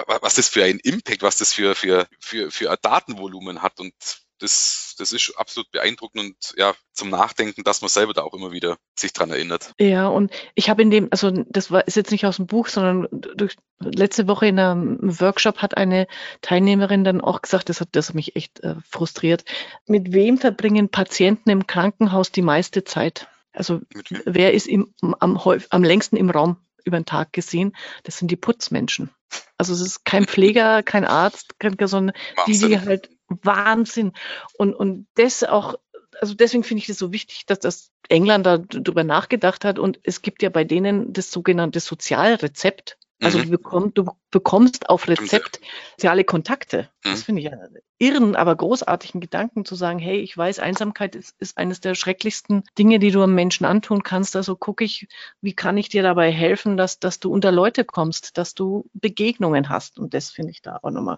[0.05, 3.79] was das für ein Impact, was das für, für, für, für ein Datenvolumen hat.
[3.79, 3.93] Und
[4.39, 8.51] das, das ist absolut beeindruckend und ja, zum Nachdenken, dass man selber da auch immer
[8.51, 9.73] wieder sich dran erinnert.
[9.79, 12.67] Ja, und ich habe in dem, also das war, ist jetzt nicht aus dem Buch,
[12.67, 16.07] sondern durch, letzte Woche in einem Workshop hat eine
[16.41, 19.43] Teilnehmerin dann auch gesagt, das hat, das hat mich echt äh, frustriert.
[19.86, 23.27] Mit wem verbringen Patienten im Krankenhaus die meiste Zeit?
[23.53, 23.81] Also
[24.25, 26.57] wer ist im, am, am längsten im Raum
[26.88, 27.76] über den Tag gesehen?
[28.04, 29.12] Das sind die Putzmenschen.
[29.58, 32.15] Also es ist kein Pfleger, kein Arzt, kein, sondern
[32.47, 34.13] die, die halt Wahnsinn.
[34.58, 35.76] Und, und das auch,
[36.19, 39.80] also deswegen finde ich das so wichtig, dass das England darüber nachgedacht hat.
[39.80, 42.96] Und es gibt ja bei denen das sogenannte Sozialrezept.
[43.21, 43.43] Also mhm.
[43.43, 45.60] du, bekomm, du, bekommst auf Rezept
[45.91, 46.89] soziale Kontakte.
[47.03, 47.10] Mhm.
[47.10, 51.36] Das finde ich einen irren, aber großartigen Gedanken zu sagen, hey, ich weiß, Einsamkeit ist,
[51.39, 54.36] ist eines der schrecklichsten Dinge, die du einem Menschen antun kannst.
[54.36, 55.08] Also gucke ich,
[55.41, 59.69] wie kann ich dir dabei helfen, dass, dass du unter Leute kommst, dass du Begegnungen
[59.69, 59.97] hast.
[59.97, 61.17] Und das finde ich da auch nochmal.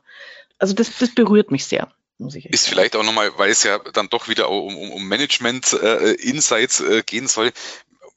[0.58, 1.92] Also das, das berührt mich sehr.
[2.52, 6.98] Ist vielleicht auch nochmal, weil es ja dann doch wieder um, um, um Management-Insights äh,
[6.98, 7.52] äh, gehen soll,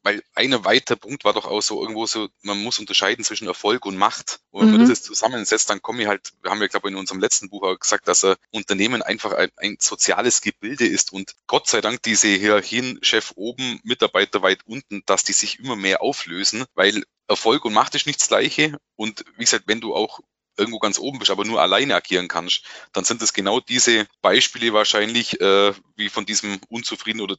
[0.03, 3.87] weil ein weiter Punkt war doch auch so irgendwo so, man muss unterscheiden zwischen Erfolg
[3.87, 4.41] und Macht.
[4.51, 4.73] Und wenn mhm.
[4.73, 7.21] man das jetzt zusammensetzt, dann komme ich halt, wir haben ja, glaube ich, in unserem
[7.21, 11.69] letzten Buch auch gesagt, dass ein Unternehmen einfach ein, ein soziales Gebilde ist und Gott
[11.69, 16.65] sei Dank diese Hierarchien, Chef oben, Mitarbeiter weit unten, dass die sich immer mehr auflösen,
[16.75, 18.79] weil Erfolg und Macht ist nichts Gleiche.
[18.97, 20.21] Und wie gesagt, wenn du auch
[20.57, 24.73] irgendwo ganz oben bist, aber nur alleine agieren kannst, dann sind es genau diese Beispiele
[24.73, 27.37] wahrscheinlich äh, wie von diesem unzufriedenen oder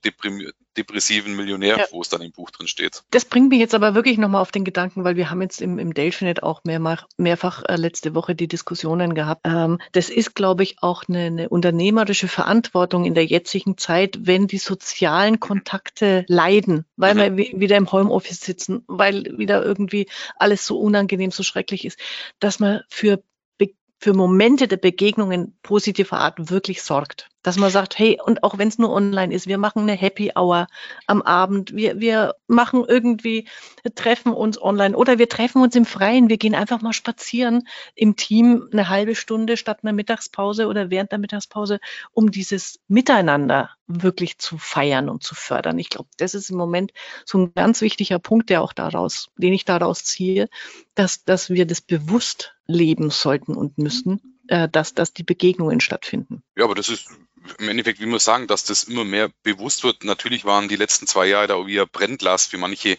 [0.77, 1.85] depressiven Millionär, ja.
[1.91, 3.03] wo es dann im Buch drin steht.
[3.11, 5.79] Das bringt mich jetzt aber wirklich nochmal auf den Gedanken, weil wir haben jetzt im,
[5.79, 9.41] im Delphinet auch mehrmach, mehrfach äh, letzte Woche die Diskussionen gehabt.
[9.45, 14.47] Ähm, das ist, glaube ich, auch eine, eine unternehmerische Verantwortung in der jetzigen Zeit, wenn
[14.47, 17.37] die sozialen Kontakte leiden, weil mhm.
[17.37, 21.99] wir wieder im Homeoffice sitzen, weil wieder irgendwie alles so unangenehm, so schrecklich ist,
[22.39, 23.02] dass man für
[24.03, 27.29] für Momente der Begegnungen positiver Art wirklich sorgt.
[27.41, 30.33] Dass man sagt, hey, und auch wenn es nur online ist, wir machen eine Happy
[30.35, 30.67] Hour
[31.07, 33.47] am Abend, wir, wir machen irgendwie,
[33.95, 38.17] treffen uns online oder wir treffen uns im Freien, wir gehen einfach mal spazieren im
[38.17, 41.79] Team eine halbe Stunde statt einer Mittagspause oder während der Mittagspause,
[42.11, 45.79] um dieses Miteinander wirklich zu feiern und zu fördern.
[45.79, 46.91] Ich glaube, das ist im Moment
[47.25, 50.49] so ein ganz wichtiger Punkt, der auch daraus, den ich daraus ziehe,
[50.93, 54.33] dass, dass wir das bewusst leben sollten und müssen.
[54.47, 56.43] äh, dass, dass die Begegnungen stattfinden.
[56.57, 57.07] Ja, aber das ist
[57.59, 60.03] im Endeffekt, wie wir sagen, dass das immer mehr bewusst wird.
[60.03, 62.97] Natürlich waren die letzten zwei Jahre da wie ein Brennglas für manche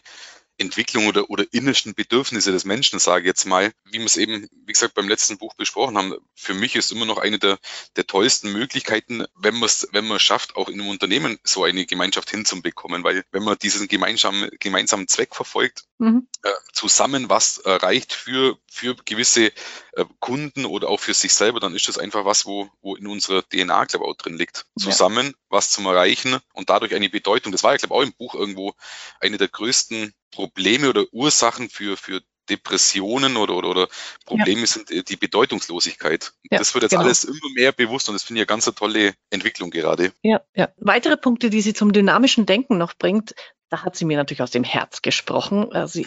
[0.57, 4.49] Entwicklung oder, oder innersten Bedürfnisse des Menschen, sage ich jetzt mal, wie wir es eben,
[4.67, 6.14] wie gesagt, beim letzten Buch besprochen haben.
[6.35, 7.59] Für mich ist immer noch eine der,
[7.97, 11.87] der tollsten Möglichkeiten, wenn man es wenn man schafft, auch in einem Unternehmen so eine
[11.87, 16.29] Gemeinschaft hinzubekommen, weil wenn man diesen gemeinsamen, gemeinsamen Zweck verfolgt, mhm.
[16.43, 19.47] äh, zusammen was erreicht für, für gewisse
[19.93, 23.07] äh, Kunden oder auch für sich selber, dann ist das einfach was, wo, wo in
[23.07, 24.67] unserer DNA, glaube ich, auch drin liegt.
[24.79, 25.33] Zusammen ja.
[25.49, 27.53] was zum Erreichen und dadurch eine Bedeutung.
[27.53, 28.75] Das war ja, glaube ich, auch im Buch irgendwo
[29.21, 33.88] eine der größten Probleme oder Ursachen für, für Depressionen oder, oder, oder
[34.27, 34.66] Probleme ja.
[34.66, 36.33] sind die Bedeutungslosigkeit.
[36.51, 37.05] Ja, das wird jetzt genau.
[37.05, 40.12] alles immer mehr bewusst und das finde ich eine ganz tolle Entwicklung gerade.
[40.23, 40.68] Ja, ja.
[40.77, 43.35] Weitere Punkte, die sie zum dynamischen Denken noch bringt,
[43.70, 45.73] da hat sie mir natürlich aus dem Herz gesprochen.
[45.73, 46.03] Also,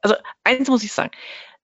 [0.00, 0.14] also
[0.44, 1.10] eins muss ich sagen,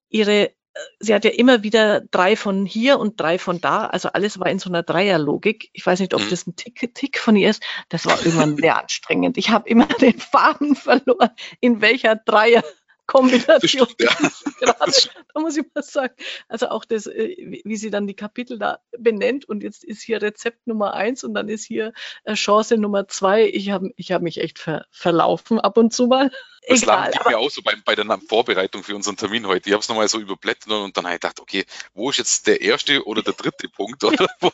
[0.09, 0.53] ihre
[1.01, 3.87] sie hat ja immer wieder drei von hier und drei von da.
[3.87, 5.71] Also alles war in so einer Dreierlogik.
[5.73, 6.31] Ich weiß nicht, ob mhm.
[6.31, 7.63] das ein Tick, Tick von ihr ist.
[7.89, 9.39] Das war irgendwann sehr anstrengend.
[9.39, 12.63] Ich habe immer den Faden verloren, in welcher Dreier
[13.07, 13.89] Kombination.
[14.01, 14.11] Ja.
[14.61, 14.93] Gerade,
[15.35, 16.15] da muss ich mal sagen.
[16.49, 20.21] Also auch das, äh, wie sie dann die Kapitel da benennt und jetzt ist hier
[20.21, 21.93] Rezept Nummer eins und dann ist hier
[22.25, 23.47] äh, Chance Nummer zwei.
[23.47, 26.31] Ich habe ich hab mich echt ver, verlaufen ab und zu mal.
[26.69, 29.69] Das Egal, lag mir auch so bei, bei der Vorbereitung für unseren Termin heute.
[29.69, 31.65] Ich habe es nochmal so überblättert und dann habe ich gedacht, okay,
[31.95, 34.03] wo ist jetzt der erste oder der dritte Punkt?
[34.03, 34.51] Oder wo?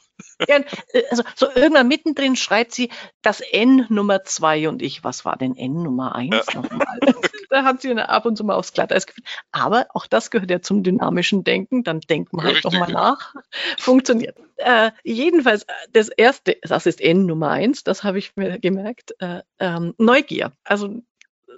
[0.48, 0.56] Ja,
[0.92, 2.90] äh, also so irgendwann mittendrin schreibt sie
[3.22, 6.60] das N Nummer zwei und ich, was war denn N Nummer eins ja.
[6.60, 6.98] nochmal?
[7.50, 9.26] da hat sie ab und zu mal aufs Glatteis geführt.
[9.52, 11.84] Aber auch das gehört ja zum dynamischen Denken.
[11.84, 13.34] Dann denkt man halt nochmal nach.
[13.78, 14.36] Funktioniert.
[14.56, 19.42] Äh, jedenfalls, das erste, das ist N Nummer eins, das habe ich mir gemerkt, äh,
[19.58, 20.52] ähm, Neugier.
[20.64, 21.02] Also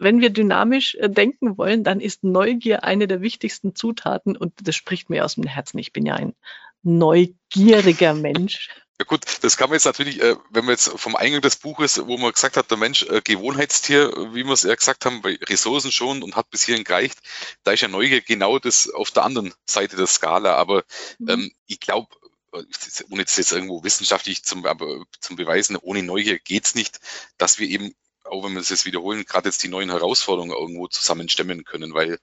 [0.01, 4.75] wenn wir dynamisch äh, denken wollen, dann ist Neugier eine der wichtigsten Zutaten und das
[4.75, 5.79] spricht mir aus dem Herzen.
[5.79, 6.35] Ich bin ja ein
[6.85, 8.69] neugieriger Mensch.
[9.01, 12.01] Ja gut, das kann man jetzt natürlich, äh, wenn man jetzt vom Eingang des Buches,
[12.07, 15.37] wo man gesagt hat, der Mensch äh, Gewohnheitstier, wie wir es ja gesagt haben, bei
[15.49, 17.19] Ressourcen schon und hat bis hierhin gereicht,
[17.65, 20.55] da ist ja Neugier genau das auf der anderen Seite der Skala.
[20.55, 20.85] Aber
[21.19, 21.29] mhm.
[21.29, 22.07] ähm, ich glaube,
[23.11, 27.01] ohne jetzt irgendwo wissenschaftlich zum, aber zum Beweisen, ohne Neugier geht's nicht,
[27.37, 27.95] dass wir eben
[28.25, 32.19] auch wenn wir das jetzt wiederholen, gerade jetzt die neuen Herausforderungen irgendwo zusammenstemmen können, weil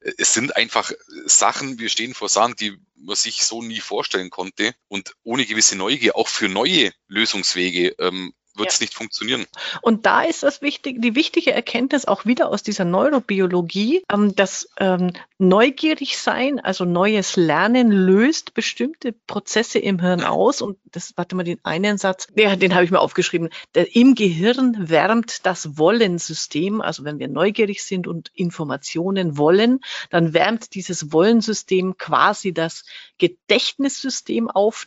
[0.00, 0.92] äh, es sind einfach
[1.24, 5.76] Sachen, wir stehen vor Sachen, die man sich so nie vorstellen konnte und ohne gewisse
[5.76, 8.84] Neugier auch für neue Lösungswege ähm, wird es ja.
[8.84, 9.46] nicht funktionieren.
[9.82, 14.68] Und da ist das wichtig, die wichtige Erkenntnis auch wieder aus dieser Neurobiologie, ähm, dass
[14.78, 20.62] ähm, neugierig sein, also neues Lernen löst bestimmte Prozesse im Hirn aus.
[20.62, 23.48] Und das, warte mal, den einen Satz, ja, den habe ich mir aufgeschrieben.
[23.74, 30.34] Der, Im Gehirn wärmt das Wollensystem, also wenn wir neugierig sind und Informationen wollen, dann
[30.34, 32.84] wärmt dieses Wollensystem quasi das
[33.18, 34.86] Gedächtnissystem auf.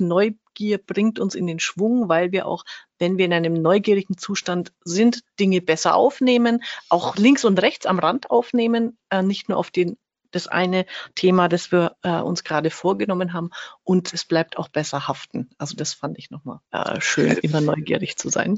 [0.57, 2.63] Neugier bringt uns in den Schwung, weil wir auch
[2.99, 7.99] wenn wir in einem neugierigen Zustand sind, Dinge besser aufnehmen, auch links und rechts am
[7.99, 9.97] Rand aufnehmen, äh, nicht nur auf den
[10.31, 13.51] das eine Thema, das wir äh, uns gerade vorgenommen haben
[13.83, 15.49] und es bleibt auch besser haften.
[15.57, 18.57] Also das fand ich nochmal äh, schön, immer neugierig zu sein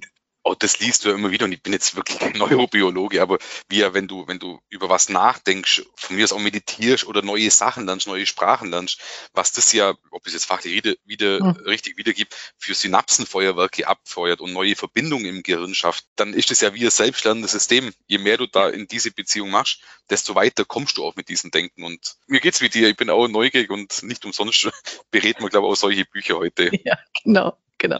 [0.49, 3.37] oh, das liest du ja immer wieder und ich bin jetzt wirklich kein Neurobiologe, aber
[3.67, 7.21] wie ja, wenn du, wenn du über was nachdenkst, von mir aus auch meditierst oder
[7.21, 8.99] neue Sachen lernst, neue Sprachen lernst,
[9.33, 11.51] was das ja, ob es jetzt fachlich wieder, wieder mhm.
[11.65, 16.73] richtig wiedergibt, für Synapsenfeuerwerke abfeuert und neue Verbindungen im Gehirn schafft, dann ist es ja
[16.73, 17.93] wie ein selbstlernendes System.
[18.07, 21.51] Je mehr du da in diese Beziehung machst, desto weiter kommst du auch mit diesem
[21.51, 21.83] Denken.
[21.83, 24.69] Und mir geht's wie dir, ich bin auch neugierig und nicht umsonst
[25.11, 26.71] berät man, glaube ich, auch solche Bücher heute.
[26.83, 27.99] Ja, genau genau.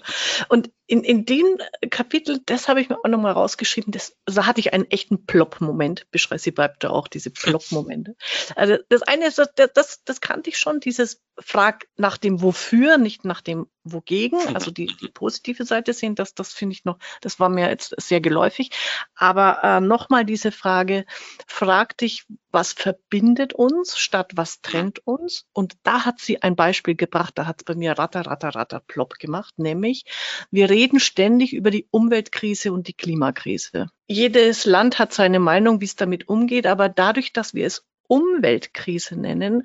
[0.50, 1.58] Und in, in dem
[1.90, 6.08] Kapitel, das habe ich mir auch nochmal rausgeschrieben, das, da hatte ich einen echten Plop-Moment.
[6.12, 8.16] Beschreibt sie bleibt da auch, diese Plop-Momente.
[8.56, 12.98] Also das eine ist, das, das, das kannte ich schon, dieses Frag nach dem Wofür,
[12.98, 14.40] nicht nach dem Wogegen.
[14.54, 17.96] Also die, die positive Seite sehen, das, das finde ich noch, das war mir jetzt
[17.98, 18.72] sehr geläufig.
[19.16, 21.06] Aber äh, nochmal diese Frage,
[21.48, 25.46] frag dich, was verbindet uns statt was trennt uns?
[25.54, 28.82] Und da hat sie ein Beispiel gebracht, da hat es bei mir ratter, ratter, ratter,
[28.82, 30.04] plopp gemacht, nämlich
[30.52, 33.88] wir reden reden ständig über die Umweltkrise und die Klimakrise.
[34.08, 39.16] Jedes Land hat seine Meinung, wie es damit umgeht, aber dadurch, dass wir es Umweltkrise
[39.16, 39.64] nennen,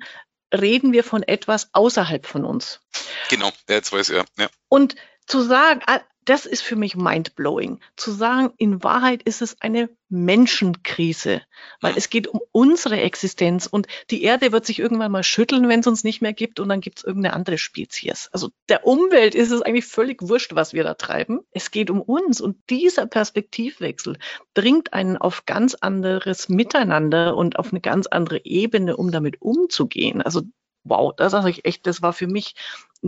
[0.53, 2.81] reden wir von etwas außerhalb von uns.
[3.29, 4.25] Genau, jetzt weiß er.
[4.37, 4.47] Ja.
[4.69, 4.95] Und
[5.27, 5.81] zu sagen,
[6.25, 7.79] das ist für mich mindblowing.
[7.95, 11.41] Zu sagen, in Wahrheit ist es eine Menschenkrise,
[11.81, 15.79] weil es geht um unsere Existenz und die Erde wird sich irgendwann mal schütteln, wenn
[15.79, 18.29] es uns nicht mehr gibt und dann gibt es irgendeine andere Spezies.
[18.31, 21.41] Also der Umwelt ist es eigentlich völlig wurscht, was wir da treiben.
[21.51, 24.17] Es geht um uns und dieser Perspektivwechsel
[24.53, 30.21] bringt einen auf ganz anderes Miteinander und auf eine ganz andere Ebene, um damit umzugehen.
[30.21, 30.41] Also
[30.85, 32.55] wow, das sage ich echt, das war für mich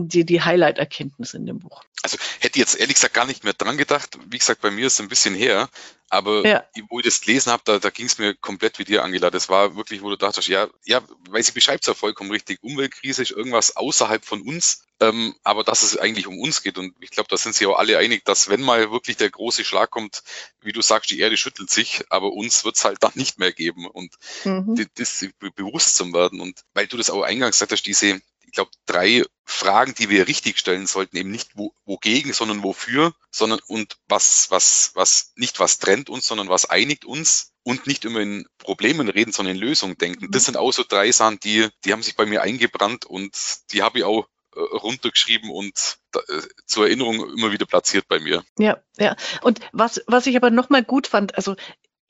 [0.06, 1.82] die, die Highlight-Erkenntnis in dem Buch.
[2.02, 4.18] Also hätte jetzt ehrlich gesagt gar nicht mehr dran gedacht.
[4.26, 5.68] Wie gesagt, bei mir ist es ein bisschen her.
[6.10, 6.64] Aber ja.
[6.88, 9.30] wo ich das gelesen habe, da, da ging es mir komplett wie dir, Angela.
[9.30, 12.62] Das war wirklich, wo du dachtest, ja, ja, weil sie beschreibt es ja vollkommen richtig.
[12.62, 16.78] Umweltkrise ist irgendwas außerhalb von uns, ähm, aber dass es eigentlich um uns geht.
[16.78, 19.64] Und ich glaube, da sind sich auch alle einig, dass wenn mal wirklich der große
[19.64, 20.22] Schlag kommt,
[20.62, 23.52] wie du sagst, die Erde schüttelt sich, aber uns wird es halt dann nicht mehr
[23.52, 23.86] geben.
[23.86, 24.76] Und mhm.
[24.76, 26.40] das, das bewusst zu werden.
[26.40, 30.26] Und weil du das auch eingangs gesagt hast, diese, ich glaube, drei Fragen, die wir
[30.26, 35.60] richtig stellen sollten, eben nicht wo, wogegen, sondern wofür, sondern und was, was, was, nicht
[35.60, 39.60] was trennt uns, sondern was einigt uns und nicht immer in Problemen reden, sondern in
[39.60, 40.30] Lösungen denken.
[40.30, 43.36] Das sind auch so drei Sachen, die, die haben sich bei mir eingebrannt und
[43.72, 48.44] die habe ich auch äh, runtergeschrieben und äh, zur Erinnerung immer wieder platziert bei mir.
[48.58, 49.14] Ja, ja.
[49.42, 51.54] Und was, was ich aber nochmal gut fand, also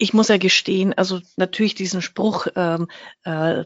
[0.00, 2.86] ich muss ja gestehen, also natürlich diesen Spruch, ähm,
[3.24, 3.64] äh,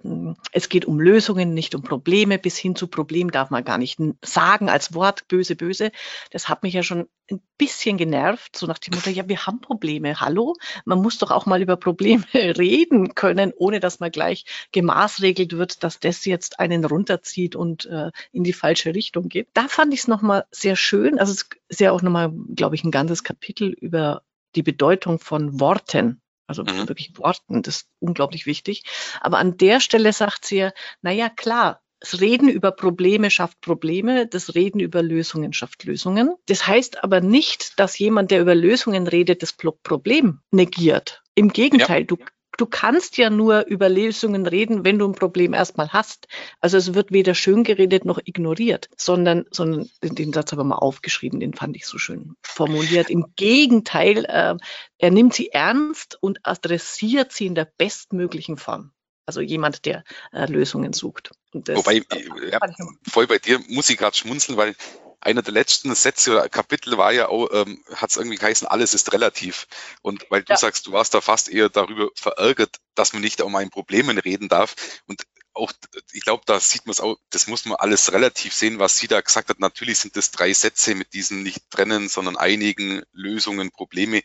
[0.51, 4.01] es geht um Lösungen, nicht um Probleme, bis hin zu Problem darf man gar nicht
[4.25, 5.93] sagen als Wort, böse, böse.
[6.31, 9.61] Das hat mich ja schon ein bisschen genervt, so nach dem Motto, ja, wir haben
[9.61, 10.57] Probleme, hallo?
[10.87, 15.85] Man muss doch auch mal über Probleme reden können, ohne dass man gleich gemaßregelt wird,
[15.85, 19.49] dass das jetzt einen runterzieht und äh, in die falsche Richtung geht.
[19.53, 22.85] Da fand ich es nochmal sehr schön, also es ist ja auch nochmal, glaube ich,
[22.85, 24.23] ein ganzes Kapitel über
[24.55, 26.22] die Bedeutung von Worten
[26.59, 26.89] also mhm.
[26.89, 28.85] wirklich Worten, das ist unglaublich wichtig.
[29.21, 34.27] Aber an der Stelle sagt sie ja, naja, klar, das Reden über Probleme schafft Probleme,
[34.27, 36.35] das Reden über Lösungen schafft Lösungen.
[36.47, 41.23] Das heißt aber nicht, dass jemand, der über Lösungen redet, das Problem negiert.
[41.37, 42.07] Im Gegenteil, ja.
[42.07, 42.17] du,
[42.57, 46.29] du kannst ja nur über Lösungen reden, wenn du ein Problem erstmal hast.
[46.61, 50.77] Also es wird weder schön geredet noch ignoriert, sondern, sondern den Satz habe ich mal
[50.77, 53.11] aufgeschrieben, den fand ich so schön formuliert.
[53.11, 54.57] Im Gegenteil, äh,
[54.99, 58.93] er nimmt sie ernst und adressiert sie in der bestmöglichen Form.
[59.25, 61.31] Also jemand, der äh, Lösungen sucht.
[61.53, 62.03] Wobei,
[62.51, 62.59] ja,
[63.09, 64.75] voll bei dir muss ich gerade schmunzeln, weil
[65.23, 68.93] einer der letzten Sätze oder Kapitel war ja auch, ähm, hat es irgendwie geheißen, alles
[68.93, 69.69] ist relativ.
[70.03, 70.57] Und weil du ja.
[70.57, 74.49] sagst, du warst da fast eher darüber verärgert, dass man nicht um ein Problemen reden
[74.49, 74.75] darf.
[75.07, 75.23] Und
[75.55, 75.73] auch,
[76.13, 79.09] ich glaube, da sieht man es auch, das muss man alles relativ sehen, was sie
[79.09, 79.61] da gesagt hat.
[79.61, 84.23] Natürlich sind das drei Sätze mit diesen nicht trennen, sondern einigen Lösungen, Probleme.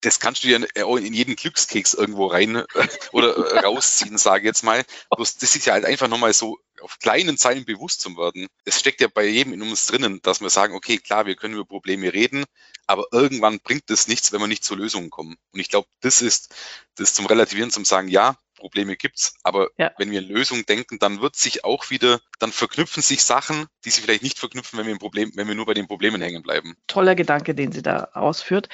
[0.00, 2.64] Das kannst du ja auch in jeden Glückskeks irgendwo rein
[3.12, 4.84] oder rausziehen, sage ich jetzt mal.
[5.10, 8.48] Bloß das ist ja halt einfach nochmal so auf kleinen Zeilen bewusst zu werden.
[8.64, 11.54] Es steckt ja bei jedem in uns drinnen, dass wir sagen, okay, klar, wir können
[11.54, 12.44] über Probleme reden,
[12.86, 15.36] aber irgendwann bringt es nichts, wenn wir nicht zu Lösungen kommen.
[15.52, 16.54] Und ich glaube, das ist
[16.96, 19.92] das zum Relativieren, zum sagen, ja, Probleme gibt's, aber ja.
[19.98, 23.90] wenn wir in Lösungen denken, dann wird sich auch wieder, dann verknüpfen sich Sachen, die
[23.90, 26.42] sich vielleicht nicht verknüpfen, wenn wir, ein Problem, wenn wir nur bei den Problemen hängen
[26.42, 26.76] bleiben.
[26.86, 28.68] Toller Gedanke, den sie da ausführt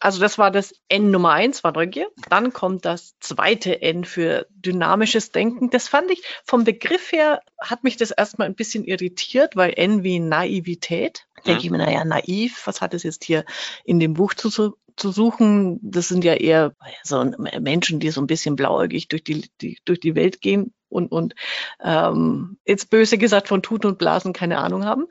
[0.00, 2.08] also das war das N Nummer eins, war Neugier.
[2.28, 5.70] Dann kommt das zweite N für dynamisches Denken.
[5.70, 10.02] Das fand ich vom Begriff her, hat mich das erstmal ein bisschen irritiert, weil N
[10.02, 11.26] wie Naivität.
[11.36, 11.42] Mhm.
[11.46, 13.44] Denke ich mir, naja, naiv, was hat es jetzt hier
[13.84, 15.78] in dem Buch zu, zu suchen?
[15.82, 17.24] Das sind ja eher so
[17.60, 21.34] Menschen, die so ein bisschen blauäugig durch die, die, durch die Welt gehen und, und
[21.82, 25.06] ähm, jetzt böse gesagt von Tuten und Blasen keine Ahnung haben.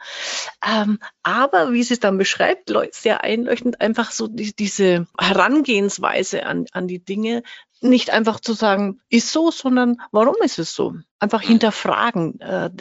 [0.65, 6.65] Ähm, aber wie sie es dann beschreibt, sehr einleuchtend, einfach so die, diese Herangehensweise an,
[6.71, 7.43] an die Dinge,
[7.81, 10.95] nicht einfach zu sagen, ist so, sondern warum ist es so?
[11.19, 11.47] Einfach mhm.
[11.47, 12.39] hinterfragen.
[12.39, 12.71] Äh,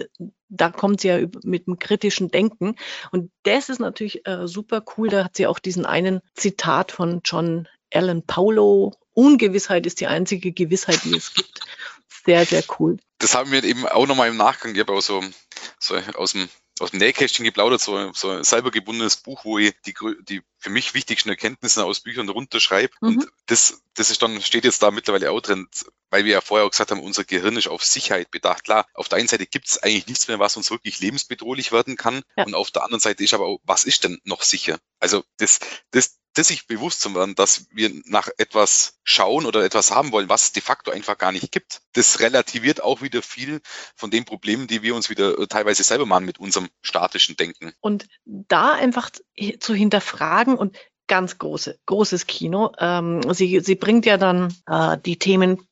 [0.48, 2.76] da kommt sie ja mit einem kritischen Denken.
[3.10, 5.08] Und das ist natürlich äh, super cool.
[5.08, 8.94] Da hat sie auch diesen einen Zitat von John Allen Paulo.
[9.12, 11.60] Ungewissheit ist die einzige Gewissheit, die es gibt
[12.24, 12.98] sehr, sehr cool.
[13.18, 15.22] Das haben wir eben auch nochmal im Nachgang, ich habe auch so,
[15.78, 16.48] so aus dem
[16.80, 19.94] aus dem Nähkästchen geplaudert, so, so ein selber gebundenes Buch, wo ich die,
[20.28, 22.92] die für mich wichtigsten Erkenntnisse aus Büchern runterschreibe.
[23.00, 23.08] Mhm.
[23.08, 25.68] Und das, das ist dann, steht jetzt da mittlerweile auch drin,
[26.10, 28.64] weil wir ja vorher auch gesagt haben, unser Gehirn ist auf Sicherheit bedacht.
[28.64, 31.96] Klar, auf der einen Seite gibt es eigentlich nichts mehr, was uns wirklich lebensbedrohlich werden
[31.96, 32.22] kann.
[32.36, 32.44] Ja.
[32.44, 34.78] Und auf der anderen Seite ist aber auch, was ist denn noch sicher?
[35.00, 39.90] Also das, das, das sich bewusst zu werden, dass wir nach etwas schauen oder etwas
[39.90, 41.80] haben wollen, was es de facto einfach gar nicht gibt.
[41.92, 43.60] Das relativiert auch wieder viel
[43.96, 47.72] von den Problemen, die wir uns wieder äh, teilweise selber machen mit unserem statischen Denken.
[47.80, 49.10] Und da einfach
[49.60, 52.72] zu hinterfragen und ganz große, großes Kino.
[52.78, 55.66] Ähm, sie, sie bringt ja dann äh, die Themen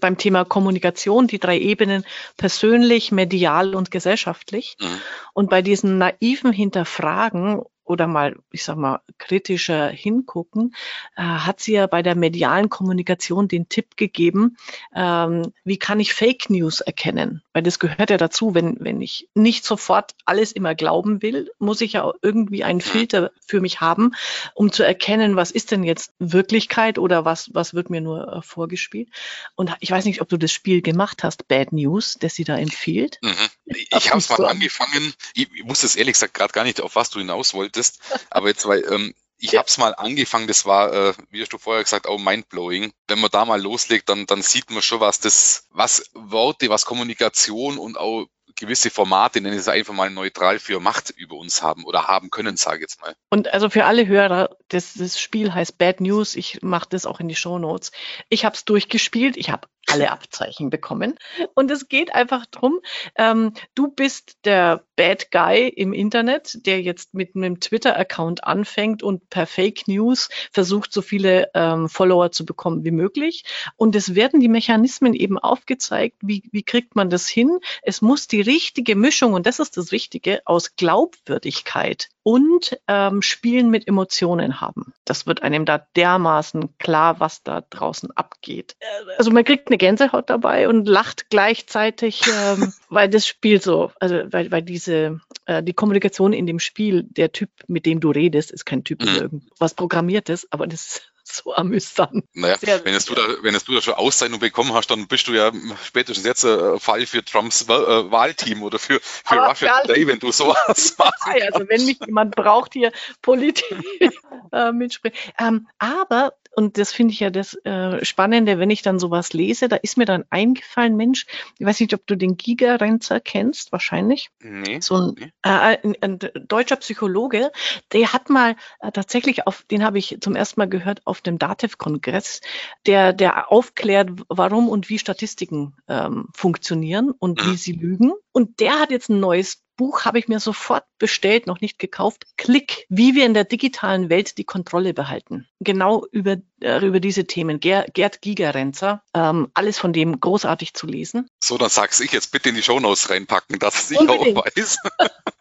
[0.00, 2.04] beim Thema Kommunikation, die drei Ebenen
[2.36, 4.76] persönlich, medial und gesellschaftlich.
[4.80, 5.00] Mhm.
[5.34, 7.62] Und bei diesen naiven Hinterfragen
[7.92, 10.74] oder mal, ich sag mal, kritischer hingucken,
[11.16, 14.56] äh, hat sie ja bei der medialen Kommunikation den Tipp gegeben,
[14.94, 17.42] ähm, wie kann ich Fake News erkennen?
[17.52, 21.80] Weil das gehört ja dazu, wenn, wenn ich nicht sofort alles immer glauben will, muss
[21.80, 24.12] ich ja irgendwie einen Filter für mich haben,
[24.54, 28.42] um zu erkennen, was ist denn jetzt Wirklichkeit oder was, was wird mir nur äh,
[28.42, 29.08] vorgespielt.
[29.54, 32.56] Und ich weiß nicht, ob du das Spiel gemacht hast, Bad News, das sie da
[32.56, 33.18] empfiehlt.
[33.22, 35.14] Mhm Ich habe es mal angefangen.
[35.34, 38.00] Ich, ich wusste es ehrlich gesagt gerade gar nicht, auf was du hinaus wolltest.
[38.30, 41.58] Aber jetzt, weil ähm, ich habe es mal angefangen, das war, äh, wie hast du
[41.58, 42.92] vorher gesagt, auch mindblowing.
[43.08, 46.84] Wenn man da mal loslegt, dann, dann sieht man schon, was das, was Worte, was
[46.84, 51.62] Kommunikation und auch gewisse Formate, nenne ich es einfach mal neutral für Macht über uns
[51.62, 53.14] haben oder haben können, sage ich jetzt mal.
[53.30, 56.36] Und also für alle Hörer, das, das Spiel heißt Bad News.
[56.36, 57.90] Ich mache das auch in die Show Notes.
[58.28, 59.36] Ich habe es durchgespielt.
[59.36, 61.18] Ich habe alle Abzeichen bekommen.
[61.54, 62.80] Und es geht einfach drum,
[63.16, 69.28] ähm, du bist der Bad Guy im Internet, der jetzt mit einem Twitter-Account anfängt und
[69.28, 73.44] per Fake News versucht, so viele ähm, Follower zu bekommen wie möglich.
[73.76, 77.58] Und es werden die Mechanismen eben aufgezeigt, wie, wie kriegt man das hin?
[77.82, 83.70] Es muss die richtige Mischung, und das ist das Wichtige, aus Glaubwürdigkeit und ähm, Spielen
[83.70, 84.92] mit Emotionen haben.
[85.04, 88.76] Das wird einem da dermaßen klar, was da draußen abgeht.
[89.18, 94.22] Also man kriegt eine Gänsehaut dabei und lacht gleichzeitig, ähm, weil das Spiel so, also
[94.30, 98.50] weil, weil diese äh, die Kommunikation in dem Spiel, der Typ, mit dem du redest,
[98.50, 99.08] ist kein Typ, mhm.
[99.08, 102.24] irgendwas programmiertes, aber das ist so amüsant.
[102.34, 105.06] Naja, Sehr wenn es, du da, wenn es du da schon Auszeichnung bekommen hast, dann
[105.06, 105.52] bist du ja
[105.84, 110.32] spätestens jetzt ein Fall für Trumps äh, Wahlteam oder für, für Russia Today, wenn du
[110.32, 111.26] sowas machst.
[111.26, 113.64] Also wenn mich jemand braucht hier Politik
[114.52, 115.16] äh, mitsprechen.
[115.38, 119.68] Ähm, aber und das finde ich ja das äh, Spannende, wenn ich dann sowas lese,
[119.68, 121.26] da ist mir dann eingefallen, Mensch,
[121.58, 124.30] ich weiß nicht, ob du den Giga-Renzer kennst, wahrscheinlich.
[124.40, 124.80] Nee.
[124.80, 125.32] So ein, nee.
[125.42, 127.50] Äh, ein, ein, deutscher Psychologe,
[127.92, 131.38] der hat mal äh, tatsächlich auf, den habe ich zum ersten Mal gehört auf dem
[131.38, 132.40] DATEV-Kongress,
[132.86, 138.12] der, der aufklärt, warum und wie Statistiken ähm, funktionieren und wie sie lügen.
[138.32, 142.26] Und der hat jetzt ein neues Buch habe ich mir sofort bestellt, noch nicht gekauft.
[142.36, 145.48] Klick, wie wir in der digitalen Welt die Kontrolle behalten.
[145.58, 147.58] Genau über, äh, über diese Themen.
[147.58, 151.28] Ger Gerd Gigerenzer, ähm, alles von dem großartig zu lesen.
[151.42, 154.36] So, dann sag's ich jetzt bitte in die Shownotes reinpacken, dass ich Unbedingt.
[154.36, 154.78] auch weiß.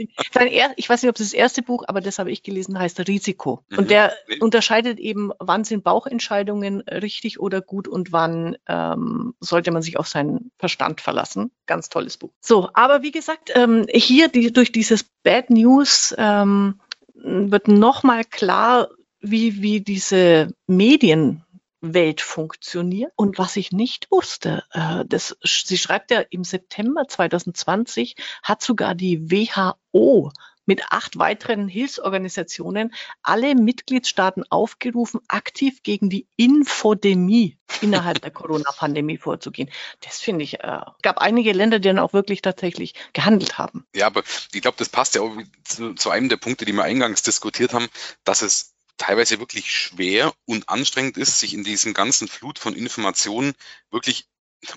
[0.00, 0.52] Unbedingt.
[0.52, 3.06] Er, ich weiß nicht, ob es das erste Buch, aber das habe ich gelesen, heißt
[3.08, 3.64] Risiko.
[3.70, 3.88] Und mhm.
[3.88, 9.98] der unterscheidet eben, wann sind Bauchentscheidungen richtig oder gut und wann ähm, sollte man sich
[9.98, 11.50] auf seinen Verstand verlassen.
[11.66, 12.30] Ganz tolles Buch.
[12.40, 16.80] So, aber wie gesagt, ähm, hier die, durch dieses Bad News ähm,
[17.14, 18.88] wird nochmal klar,
[19.20, 21.44] wie, wie diese Medien
[21.80, 23.12] Welt funktioniert.
[23.16, 28.94] Und was ich nicht wusste, äh, das, sie schreibt ja im September 2020 hat sogar
[28.94, 30.32] die WHO
[30.66, 39.68] mit acht weiteren Hilfsorganisationen alle Mitgliedstaaten aufgerufen, aktiv gegen die Infodemie innerhalb der Corona-Pandemie vorzugehen.
[40.00, 43.84] Das finde ich, äh, gab einige Länder, die dann auch wirklich tatsächlich gehandelt haben.
[43.96, 44.22] Ja, aber
[44.52, 47.74] ich glaube, das passt ja auch zu, zu einem der Punkte, die wir eingangs diskutiert
[47.74, 47.88] haben,
[48.22, 53.54] dass es teilweise wirklich schwer und anstrengend ist, sich in diesem ganzen Flut von Informationen
[53.90, 54.26] wirklich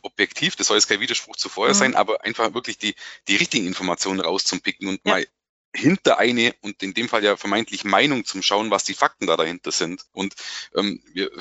[0.01, 1.80] objektiv, das soll jetzt kein Widerspruch zu vorher mhm.
[1.80, 2.95] sein, aber einfach wirklich die,
[3.28, 5.13] die richtigen Informationen rauszupicken und ja.
[5.13, 5.28] mal
[5.76, 9.38] hinter eine und in dem Fall ja vermeintlich Meinung zum Schauen, was die Fakten da
[9.38, 10.05] dahinter sind.
[10.11, 10.36] Und
[10.76, 11.32] ähm, wir,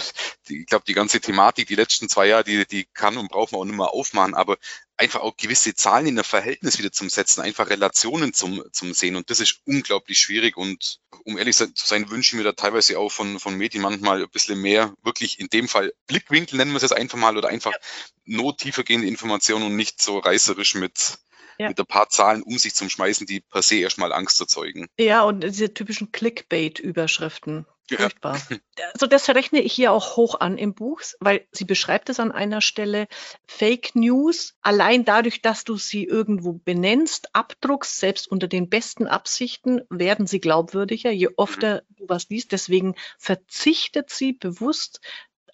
[0.48, 3.52] die, ich glaube, die ganze Thematik, die letzten zwei Jahre, die, die kann und braucht
[3.52, 4.56] man auch nicht mehr aufmachen, aber
[4.96, 9.16] einfach auch gewisse Zahlen in der Verhältnis wieder zum Setzen, einfach Relationen zum, zum Sehen.
[9.16, 10.56] Und das ist unglaublich schwierig.
[10.56, 14.30] Und um ehrlich zu sein, wünschen wir da teilweise auch von, von Medien manchmal ein
[14.30, 17.72] bisschen mehr, wirklich in dem Fall Blickwinkel nennen wir es jetzt einfach mal, oder einfach
[17.72, 17.78] ja.
[18.24, 21.18] not tiefergehende Informationen und nicht so reißerisch mit,
[21.62, 21.68] ja.
[21.68, 24.88] mit ein paar Zahlen um sich zu schmeißen, die per se erstmal Angst erzeugen.
[24.98, 27.66] Ja, und diese typischen Clickbait-Überschriften.
[27.96, 28.40] Furchtbar.
[28.94, 32.32] Also das rechne ich hier auch hoch an im Buch, weil sie beschreibt es an
[32.32, 33.06] einer Stelle.
[33.46, 39.82] Fake News, allein dadurch, dass du sie irgendwo benennst, abdruckst, selbst unter den besten Absichten,
[39.90, 41.96] werden sie glaubwürdiger, je öfter mhm.
[41.96, 42.52] du was liest.
[42.52, 45.00] Deswegen verzichtet sie bewusst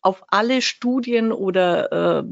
[0.02, 2.24] auf alle Studien oder äh,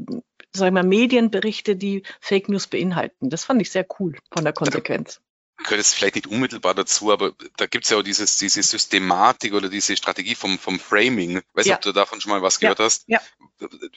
[0.57, 3.29] sagen wir, Medienberichte, die Fake News beinhalten.
[3.29, 5.21] Das fand ich sehr cool von der Konsequenz
[5.63, 9.53] gehört es vielleicht nicht unmittelbar dazu, aber da gibt es ja auch dieses, diese Systematik
[9.53, 11.41] oder diese Strategie vom, vom Framing.
[11.53, 11.75] Weiß nicht, ja.
[11.75, 12.85] ob du davon schon mal was gehört ja.
[12.85, 13.03] hast.
[13.07, 13.19] Ja.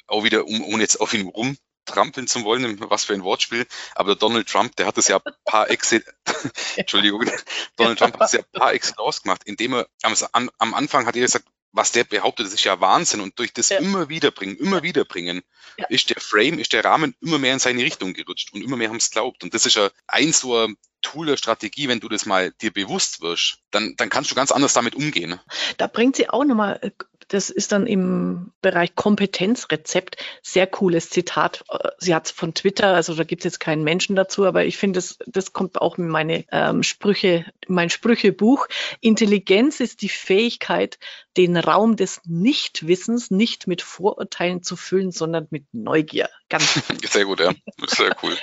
[0.06, 3.66] Auch wieder, um, ohne jetzt auf ihn rumtrampeln zu wollen, was für ein Wortspiel.
[3.94, 6.02] Aber der Donald Trump, der hat das ja paar Excel,
[6.76, 7.24] Entschuldigung,
[7.76, 11.22] Donald Trump hat das ja paar Excel gemacht, indem er am, am Anfang hat er
[11.22, 13.20] gesagt, was der behauptet, das ist ja Wahnsinn.
[13.20, 13.78] Und durch das ja.
[13.78, 14.82] immer wieder bringen, immer ja.
[14.82, 15.42] wieder bringen,
[15.78, 15.86] ja.
[15.88, 18.88] ist der Frame, ist der Rahmen immer mehr in seine Richtung gerutscht und immer mehr
[18.88, 19.42] haben es glaubt.
[19.42, 22.72] Und das ist ja ein so ein Tool der Strategie, wenn du das mal dir
[22.72, 25.40] bewusst wirst, dann, dann kannst du ganz anders damit umgehen.
[25.78, 26.90] Da bringt sie auch nochmal äh,
[27.30, 31.64] das ist dann im Bereich Kompetenzrezept sehr cooles Zitat.
[31.98, 34.76] Sie hat es von Twitter, also da gibt es jetzt keinen Menschen dazu, aber ich
[34.76, 38.66] finde, das, das kommt auch in meine ähm, Sprüche, mein Sprüchebuch.
[39.00, 40.98] Intelligenz ist die Fähigkeit,
[41.36, 46.28] den Raum des Nichtwissens nicht mit Vorurteilen zu füllen, sondern mit Neugier.
[46.48, 47.52] Ganz sehr gut, ja.
[47.86, 48.36] Sehr cool.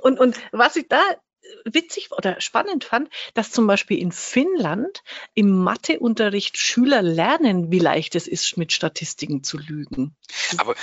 [0.00, 1.00] Und, und was ich da
[1.64, 5.02] witzig oder spannend fand, dass zum Beispiel in Finnland
[5.34, 10.16] im Matheunterricht Schüler lernen, wie leicht es ist, mit Statistiken zu lügen.
[10.58, 10.74] Aber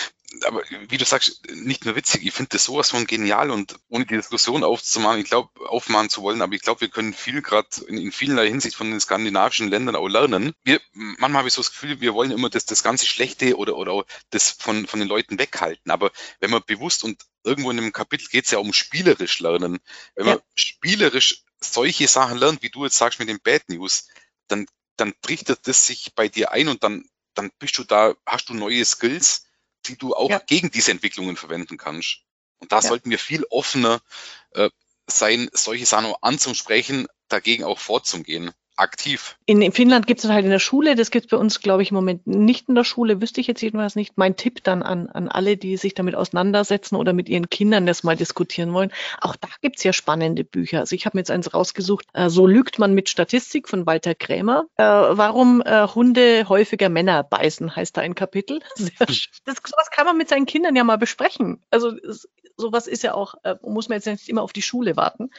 [0.46, 4.06] aber wie du sagst, nicht nur witzig, ich finde das sowas von genial und ohne
[4.06, 7.68] die Diskussion aufzumachen, ich glaube, aufmachen zu wollen, aber ich glaube, wir können viel gerade
[7.88, 10.54] in, in vielerlei Hinsicht von den skandinavischen Ländern auch lernen.
[10.64, 13.78] Wir, manchmal habe ich so das Gefühl, wir wollen immer das, das ganze Schlechte oder,
[13.78, 15.92] oder auch das von, von den Leuten weghalten.
[15.92, 19.80] Aber wenn man bewusst und irgendwo in dem Kapitel geht es ja um spielerisch lernen.
[20.16, 20.34] Wenn ja.
[20.34, 24.08] man spielerisch solche Sachen lernt, wie du jetzt sagst mit den Bad News,
[24.48, 24.66] dann,
[24.98, 28.54] dann trichtert das sich bei dir ein und dann, dann bist du da, hast du
[28.54, 29.46] neue Skills,
[29.86, 30.40] die du auch ja.
[30.40, 32.22] gegen diese Entwicklungen verwenden kannst.
[32.60, 32.82] Und da ja.
[32.82, 34.02] sollten wir viel offener
[34.52, 34.70] äh,
[35.08, 39.38] sein, solche Sachen anzusprechen, dagegen auch vorzugehen aktiv.
[39.46, 41.92] In, Finnland gibt es halt in der Schule, das gibt es bei uns, glaube ich,
[41.92, 44.18] im Moment nicht in der Schule, wüsste ich jetzt jedenfalls nicht.
[44.18, 48.04] Mein Tipp dann an, an alle, die sich damit auseinandersetzen oder mit ihren Kindern das
[48.04, 48.92] mal diskutieren wollen.
[49.22, 50.80] Auch da gibt es ja spannende Bücher.
[50.80, 54.16] Also ich habe mir jetzt eins rausgesucht, äh, So lügt man mit Statistik von Walter
[54.16, 54.66] Krämer.
[54.78, 58.62] Äh, warum äh, Hunde häufiger Männer beißen, heißt da ein Kapitel.
[59.46, 61.62] Das, sowas kann man mit seinen Kindern ja mal besprechen.
[61.70, 61.94] Also
[62.58, 65.30] sowas ist ja auch, äh, muss man jetzt nicht immer auf die Schule warten.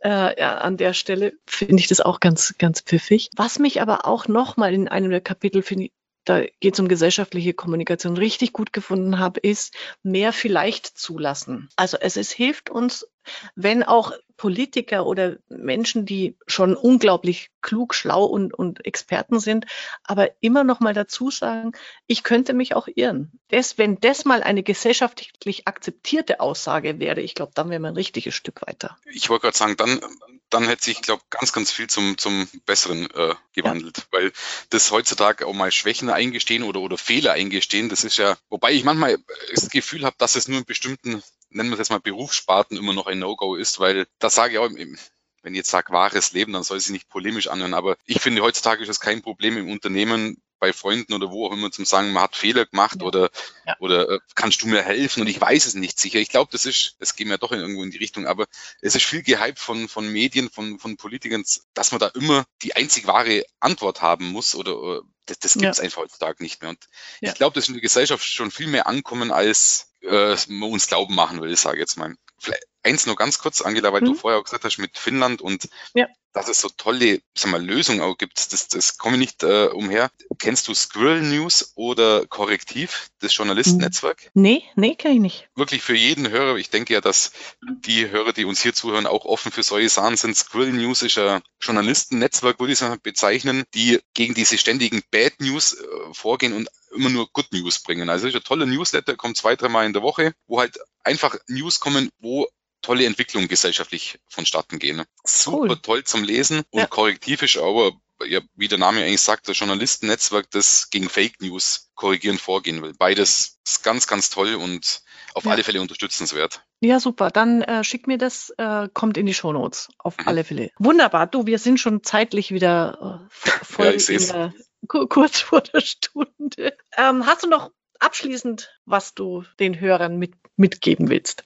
[0.00, 3.30] Äh, ja, an der Stelle finde ich das auch ganz, ganz pfiffig.
[3.36, 5.90] Was mich aber auch nochmal in einem der Kapitel finde
[6.24, 11.68] da geht es um gesellschaftliche Kommunikation, richtig gut gefunden habe, ist mehr vielleicht zulassen.
[11.76, 13.06] Also es, es hilft uns,
[13.54, 19.66] wenn auch Politiker oder Menschen, die schon unglaublich klug, schlau und, und Experten sind,
[20.02, 21.72] aber immer noch mal dazu sagen,
[22.06, 23.30] ich könnte mich auch irren.
[23.48, 27.96] Das, wenn das mal eine gesellschaftlich akzeptierte Aussage wäre, ich glaube, dann wäre man ein
[27.96, 28.96] richtiges Stück weiter.
[29.12, 30.00] Ich wollte gerade sagen, dann,
[30.48, 34.04] dann hätte sich, glaube ganz, ganz viel zum, zum Besseren äh, gewandelt, ja.
[34.10, 34.32] weil
[34.70, 38.84] das heutzutage auch mal Schwächen eingestehen oder, oder Fehler eingestehen, das ist ja, wobei ich
[38.84, 39.18] manchmal
[39.52, 42.92] das Gefühl habe, dass es nur in bestimmten nennen wir es jetzt mal Berufssparten immer
[42.92, 46.52] noch ein No-Go ist, weil das sage ich auch, wenn ich jetzt sage wahres Leben,
[46.52, 49.70] dann soll sie nicht polemisch anhören, aber ich finde heutzutage ist es kein Problem im
[49.70, 53.06] Unternehmen, bei Freunden oder wo auch immer zum sagen, man hat Fehler gemacht ja.
[53.06, 53.30] oder,
[53.66, 53.76] ja.
[53.80, 55.22] oder äh, kannst du mir helfen?
[55.22, 56.20] Und ich weiß es nicht sicher.
[56.20, 58.46] Ich glaube, das ist, es geht mir doch in irgendwo in die Richtung, aber
[58.80, 61.44] es ist viel gehypt von, von Medien, von, von Politikern,
[61.74, 65.64] dass man da immer die einzig wahre Antwort haben muss oder, oder das, das gibt
[65.64, 65.84] es ja.
[65.84, 66.70] einfach heutzutage nicht mehr.
[66.70, 66.88] Und
[67.20, 71.14] ich glaube, das ist in der Gesellschaft schon viel mehr ankommen, als äh, uns glauben
[71.14, 72.14] machen will, sage ich jetzt mal.
[72.38, 74.06] Vielleicht eins nur ganz kurz, Angela, weil mhm.
[74.06, 76.06] du vorher auch gesagt hast mit Finnland und ja.
[76.32, 78.52] dass es so tolle sag mal, Lösungen auch gibt.
[78.52, 80.10] Das, das komme ich nicht äh, umher.
[80.38, 84.30] Kennst du Squirrel News oder Korrektiv, das Journalistennetzwerk?
[84.34, 85.48] Nee, nee, kenne ich nicht.
[85.54, 86.56] Wirklich für jeden Hörer.
[86.56, 90.16] Ich denke ja, dass die Hörer, die uns hier zuhören, auch offen für solche Sachen
[90.16, 90.36] sind.
[90.36, 95.74] Squirrel News ist ein Journalistennetzwerk, würde ich sagen, bezeichnen, die gegen diese ständigen Bad News
[95.74, 98.08] äh, vorgehen und immer nur Good News bringen.
[98.08, 101.80] Also ist ein toller Newsletter, kommt zwei, dreimal in der Woche, wo halt einfach News
[101.80, 102.48] kommen, wo
[102.82, 105.04] tolle Entwicklungen gesellschaftlich vonstatten gehen.
[105.24, 105.76] Super cool.
[105.82, 106.86] toll zum Lesen und ja.
[106.86, 107.92] korrektiv ist aber,
[108.26, 112.94] ja, wie der Name eigentlich sagt, das Journalistennetzwerk, das gegen Fake News korrigieren vorgehen will.
[112.98, 115.02] Beides ist ganz, ganz toll und
[115.34, 115.52] auf ja.
[115.52, 116.64] alle Fälle unterstützenswert.
[116.80, 117.30] Ja, super.
[117.30, 119.88] Dann äh, schick mir das, äh, kommt in die Shownotes.
[119.98, 120.28] Auf mhm.
[120.28, 120.70] alle Fälle.
[120.78, 121.26] Wunderbar.
[121.26, 124.54] Du, wir sind schon zeitlich wieder äh, voll ja, in der,
[124.86, 126.76] kurz vor der Stunde.
[126.96, 127.70] Ähm, hast du noch
[128.00, 131.44] abschließend, was du den Hörern mit, mitgeben willst?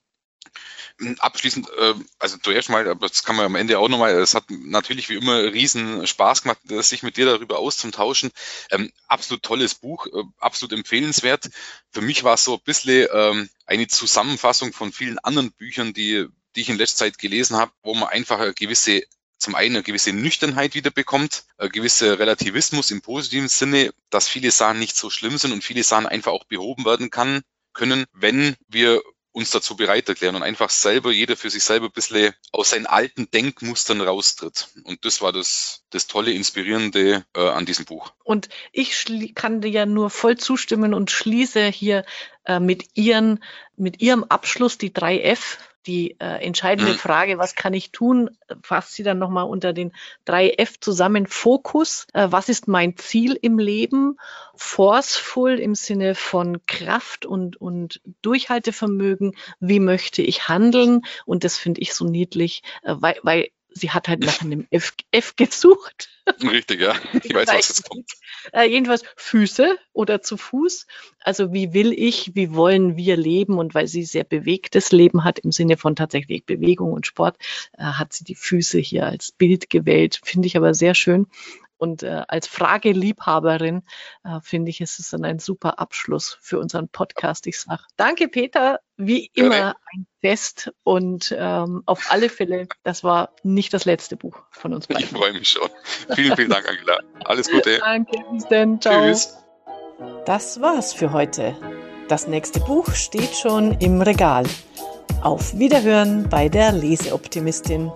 [1.18, 4.44] Abschließend, äh, also zuerst mal, aber das kann man am Ende auch nochmal, es hat
[4.48, 8.30] natürlich wie immer riesen Spaß gemacht, sich mit dir darüber auszutauschen.
[8.70, 11.50] Ähm, absolut tolles Buch, äh, absolut empfehlenswert.
[11.90, 16.26] Für mich war es so ein bisschen ähm, eine Zusammenfassung von vielen anderen Büchern, die,
[16.54, 19.02] die ich in letzter Zeit gelesen habe, wo man einfach eine gewisse
[19.44, 24.50] zum einen eine gewisse Nüchternheit wieder bekommt, ein gewisser Relativismus im positiven Sinne, dass viele
[24.50, 27.42] Sachen nicht so schlimm sind und viele Sachen einfach auch behoben werden kann,
[27.72, 31.92] können, wenn wir uns dazu bereit erklären und einfach selber, jeder für sich selber ein
[31.92, 34.68] bisschen aus seinen alten Denkmustern raustritt.
[34.84, 38.12] Und das war das, das tolle, inspirierende äh, an diesem Buch.
[38.22, 42.04] Und ich kann dir ja nur voll zustimmen und schließe hier
[42.44, 43.42] äh, mit, ihren,
[43.76, 46.96] mit ihrem Abschluss die 3F die äh, entscheidende mhm.
[46.96, 48.30] Frage, was kann ich tun,
[48.62, 49.92] fasst sie dann nochmal unter den
[50.24, 51.26] drei F zusammen.
[51.26, 54.16] Fokus, äh, was ist mein Ziel im Leben?
[54.56, 59.36] Forceful im Sinne von Kraft und, und Durchhaltevermögen.
[59.60, 61.02] Wie möchte ich handeln?
[61.26, 64.94] Und das finde ich so niedlich, äh, weil, weil sie hat halt nach einem F,
[65.10, 66.08] F gesucht.
[66.42, 66.94] Richtig, ja.
[67.22, 68.10] Ich weiß, was jetzt kommt.
[68.52, 70.86] Äh, jedenfalls Füße oder zu Fuß.
[71.20, 73.58] Also wie will ich, wie wollen wir leben?
[73.58, 77.36] Und weil sie sehr bewegtes Leben hat, im Sinne von tatsächlich Bewegung und Sport,
[77.76, 80.20] äh, hat sie die Füße hier als Bild gewählt.
[80.22, 81.26] Finde ich aber sehr schön.
[81.84, 83.82] Und äh, als Frageliebhaberin
[84.24, 87.46] äh, finde ich, ist es dann ein super Abschluss für unseren Podcast.
[87.46, 93.04] Ich sage danke, Peter, wie immer ja, ein Fest und ähm, auf alle Fälle, das
[93.04, 95.04] war nicht das letzte Buch von uns beiden.
[95.04, 95.68] Ich freue mich schon.
[96.14, 97.00] Vielen, vielen Dank, Angela.
[97.26, 97.78] Alles Gute.
[97.84, 98.80] danke, bis dann.
[98.80, 99.04] Ciao.
[99.04, 99.36] Tschüss.
[100.24, 101.54] Das war's für heute.
[102.08, 104.44] Das nächste Buch steht schon im Regal.
[105.22, 107.92] Auf Wiederhören bei der Leseoptimistin.